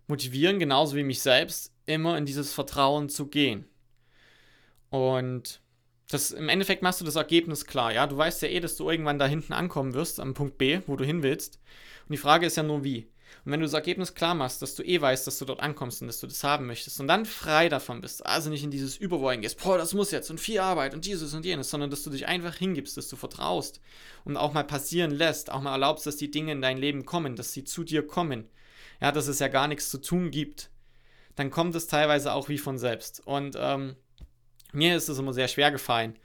motivieren, 0.07 0.59
genauso 0.59 0.97
wie 0.97 1.05
mich 1.05 1.23
selbst, 1.23 1.73
immer 1.87 2.19
in 2.19 2.27
dieses 2.27 2.53
Vertrauen 2.53 3.09
zu 3.09 3.29
gehen. 3.29 3.67
Und 4.95 5.61
das, 6.09 6.31
im 6.31 6.49
Endeffekt 6.49 6.83
machst 6.83 7.01
du 7.01 7.05
das 7.05 7.17
Ergebnis 7.17 7.67
klar, 7.67 7.93
ja. 7.93 8.07
Du 8.07 8.17
weißt 8.17 8.43
ja 8.43 8.49
eh, 8.49 8.61
dass 8.61 8.77
du 8.77 8.89
irgendwann 8.89 9.19
da 9.19 9.27
hinten 9.27 9.53
ankommen 9.53 9.93
wirst, 9.93 10.21
am 10.21 10.35
Punkt 10.35 10.57
B, 10.57 10.83
wo 10.87 10.95
du 10.95 11.05
hin 11.05 11.25
willst. 11.25 11.59
Und 12.09 12.13
die 12.13 12.17
Frage 12.17 12.47
ist 12.47 12.57
ja 12.57 12.63
nur 12.63 12.85
wie. 12.85 13.09
Und 13.45 13.51
wenn 13.51 13.59
du 13.59 13.67
das 13.67 13.73
Ergebnis 13.73 14.15
klar 14.15 14.37
machst, 14.37 14.63
dass 14.63 14.77
du 14.77 14.85
eh 14.85 15.01
weißt, 15.01 15.27
dass 15.27 15.41
du 15.41 15.47
dort 15.47 15.59
ankommst 15.59 16.01
und 16.01 16.07
dass 16.07 16.21
du 16.21 16.29
das 16.29 16.45
haben 16.45 16.69
möchtest 16.69 17.01
und 17.01 17.09
dann 17.09 17.27
frei 17.27 17.69
davon 17.69 18.03
bist, 18.03 18.25
also 18.25 18.51
nicht 18.51 18.63
in 18.63 18.71
dieses 18.71 18.97
Überwollen 18.97 19.41
gehst, 19.41 19.61
boah, 19.65 19.77
das 19.79 19.95
muss 19.95 20.13
jetzt 20.13 20.31
und 20.31 20.39
viel 20.39 20.61
Arbeit 20.61 20.95
und 20.95 21.05
dieses 21.07 21.35
und 21.35 21.45
jenes, 21.45 21.71
sondern 21.71 21.91
dass 21.91 22.05
du 22.05 22.11
dich 22.11 22.29
einfach 22.29 22.55
hingibst, 22.55 22.97
dass 22.97 23.09
du 23.09 23.17
vertraust 23.17 23.81
und 24.25 24.37
auch 24.37 24.53
mal 24.53 24.63
passieren 24.63 25.11
lässt, 25.11 25.51
auch 25.51 25.61
mal 25.61 25.73
erlaubst, 25.73 26.07
dass 26.07 26.19
die 26.19 26.31
Dinge 26.31 26.53
in 26.53 26.63
dein 26.63 26.79
Leben 26.79 27.05
kommen, 27.05 27.35
dass 27.35 27.53
sie 27.53 27.65
zu 27.65 27.83
dir 27.83 28.07
kommen, 28.07 28.49
ja, 29.01 29.11
dass 29.11 29.27
es 29.27 29.41
ja 29.41 29.49
gar 29.49 29.67
nichts 29.67 29.91
zu 29.91 30.01
tun 30.01 30.31
gibt, 30.31 30.71
dann 31.35 31.51
kommt 31.51 31.75
es 31.75 31.89
teilweise 31.89 32.33
auch 32.33 32.49
wie 32.49 32.59
von 32.59 32.79
selbst. 32.79 33.27
Und 33.27 33.57
ähm, 33.59 33.97
mir 34.75 34.97
ist 34.97 35.09
es 35.09 35.19
immer 35.19 35.33
sehr 35.33 35.49
schwer 35.49 35.71
gefallen, 35.71 36.17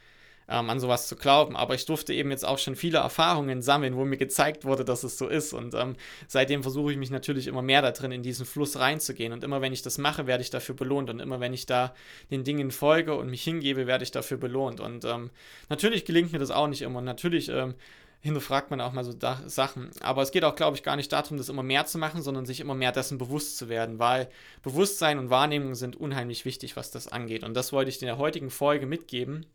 ähm, 0.49 0.69
an 0.69 0.79
sowas 0.79 1.07
zu 1.07 1.15
glauben, 1.15 1.55
aber 1.55 1.75
ich 1.75 1.85
durfte 1.85 2.13
eben 2.13 2.31
jetzt 2.31 2.45
auch 2.45 2.57
schon 2.57 2.75
viele 2.75 2.97
Erfahrungen 2.97 3.61
sammeln, 3.61 3.95
wo 3.95 4.03
mir 4.03 4.17
gezeigt 4.17 4.65
wurde, 4.65 4.83
dass 4.83 5.03
es 5.03 5.17
so 5.17 5.27
ist. 5.27 5.53
Und 5.53 5.75
ähm, 5.75 5.95
seitdem 6.27 6.63
versuche 6.63 6.91
ich 6.91 6.97
mich 6.97 7.11
natürlich 7.11 7.47
immer 7.47 7.61
mehr 7.61 7.81
da 7.81 7.91
drin 7.91 8.11
in 8.11 8.23
diesen 8.23 8.45
Fluss 8.45 8.79
reinzugehen. 8.79 9.31
Und 9.31 9.43
immer 9.43 9.61
wenn 9.61 9.73
ich 9.73 9.83
das 9.83 9.99
mache, 9.99 10.25
werde 10.25 10.41
ich 10.41 10.49
dafür 10.49 10.75
belohnt. 10.75 11.09
Und 11.09 11.19
immer 11.19 11.39
wenn 11.39 11.53
ich 11.53 11.67
da 11.67 11.93
den 12.31 12.43
Dingen 12.43 12.71
folge 12.71 13.15
und 13.15 13.29
mich 13.29 13.43
hingebe, 13.43 13.85
werde 13.85 14.03
ich 14.03 14.11
dafür 14.11 14.37
belohnt. 14.37 14.79
Und 14.79 15.05
ähm, 15.05 15.29
natürlich 15.69 16.03
gelingt 16.05 16.33
mir 16.33 16.39
das 16.39 16.51
auch 16.51 16.67
nicht 16.67 16.81
immer. 16.81 16.99
Und 16.99 17.05
natürlich 17.05 17.49
ähm, 17.49 17.75
hinterfragt 18.21 18.69
man 18.69 18.81
auch 18.81 18.91
mal 18.91 19.03
so 19.03 19.13
Sachen. 19.47 19.91
Aber 20.01 20.21
es 20.21 20.31
geht 20.31 20.43
auch, 20.43 20.55
glaube 20.55 20.75
ich, 20.75 20.83
gar 20.83 20.95
nicht 20.95 21.11
darum, 21.11 21.37
das 21.37 21.49
immer 21.49 21.63
mehr 21.63 21.85
zu 21.85 21.97
machen, 21.97 22.21
sondern 22.21 22.45
sich 22.45 22.59
immer 22.59 22.75
mehr 22.75 22.91
dessen 22.91 23.17
bewusst 23.17 23.57
zu 23.57 23.69
werden, 23.69 23.99
weil 23.99 24.29
Bewusstsein 24.61 25.19
und 25.19 25.29
Wahrnehmung 25.29 25.75
sind 25.75 25.95
unheimlich 25.95 26.43
wichtig, 26.43 26.75
was 26.75 26.91
das 26.91 27.07
angeht. 27.07 27.43
Und 27.43 27.53
das 27.53 27.71
wollte 27.71 27.89
ich 27.89 28.01
in 28.01 28.07
der 28.07 28.17
heutigen 28.17 28.49
Folge 28.49 28.85
mitgeben. 28.85 29.45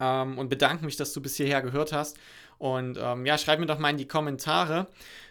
Ähm, 0.00 0.38
und 0.38 0.48
bedanke 0.48 0.84
mich, 0.84 0.96
dass 0.96 1.12
du 1.12 1.20
bis 1.20 1.36
hierher 1.36 1.62
gehört 1.62 1.92
hast. 1.92 2.18
Und 2.58 2.98
ähm, 3.00 3.24
ja, 3.24 3.38
schreib 3.38 3.58
mir 3.58 3.66
doch 3.66 3.78
mal 3.78 3.90
in 3.90 3.96
die 3.96 4.08
Kommentare, 4.08 4.88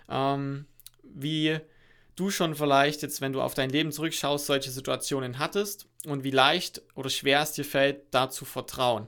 ähm, 0.09 0.65
wie 1.03 1.59
du 2.15 2.31
schon 2.31 2.55
vielleicht 2.55 3.01
jetzt, 3.01 3.21
wenn 3.21 3.33
du 3.33 3.41
auf 3.41 3.53
dein 3.53 3.69
Leben 3.69 3.91
zurückschaust, 3.91 4.45
solche 4.45 4.71
Situationen 4.71 5.39
hattest 5.39 5.87
und 6.05 6.23
wie 6.23 6.31
leicht 6.31 6.81
oder 6.95 7.09
schwer 7.09 7.41
es 7.41 7.53
dir 7.53 7.65
fällt, 7.65 8.01
da 8.11 8.29
zu 8.29 8.43
vertrauen. 8.43 9.07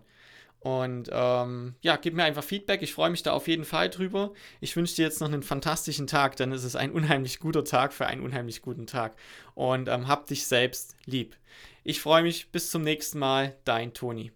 Und 0.62 1.10
ähm, 1.12 1.76
ja, 1.82 1.96
gib 1.96 2.14
mir 2.14 2.24
einfach 2.24 2.44
Feedback. 2.44 2.82
Ich 2.82 2.94
freue 2.94 3.10
mich 3.10 3.24
da 3.24 3.32
auf 3.32 3.48
jeden 3.48 3.64
Fall 3.64 3.90
drüber. 3.90 4.34
Ich 4.60 4.76
wünsche 4.76 4.96
dir 4.96 5.04
jetzt 5.04 5.22
noch 5.22 5.28
einen 5.28 5.44
fantastischen 5.44 6.06
Tag, 6.06 6.36
denn 6.36 6.52
es 6.52 6.66
ist 6.66 6.76
ein 6.76 6.92
unheimlich 6.92 7.40
guter 7.40 7.64
Tag 7.64 7.94
für 7.94 8.08
einen 8.08 8.22
unheimlich 8.22 8.62
guten 8.62 8.86
Tag. 8.86 9.16
Und 9.56 9.88
ähm, 9.88 10.08
hab 10.08 10.28
dich 10.28 10.46
selbst 10.46 10.96
lieb. 11.06 11.38
Ich 11.84 12.02
freue 12.02 12.24
mich. 12.24 12.52
Bis 12.52 12.72
zum 12.72 12.84
nächsten 12.84 13.20
Mal. 13.20 13.56
Dein 13.64 13.94
Toni. 13.94 14.28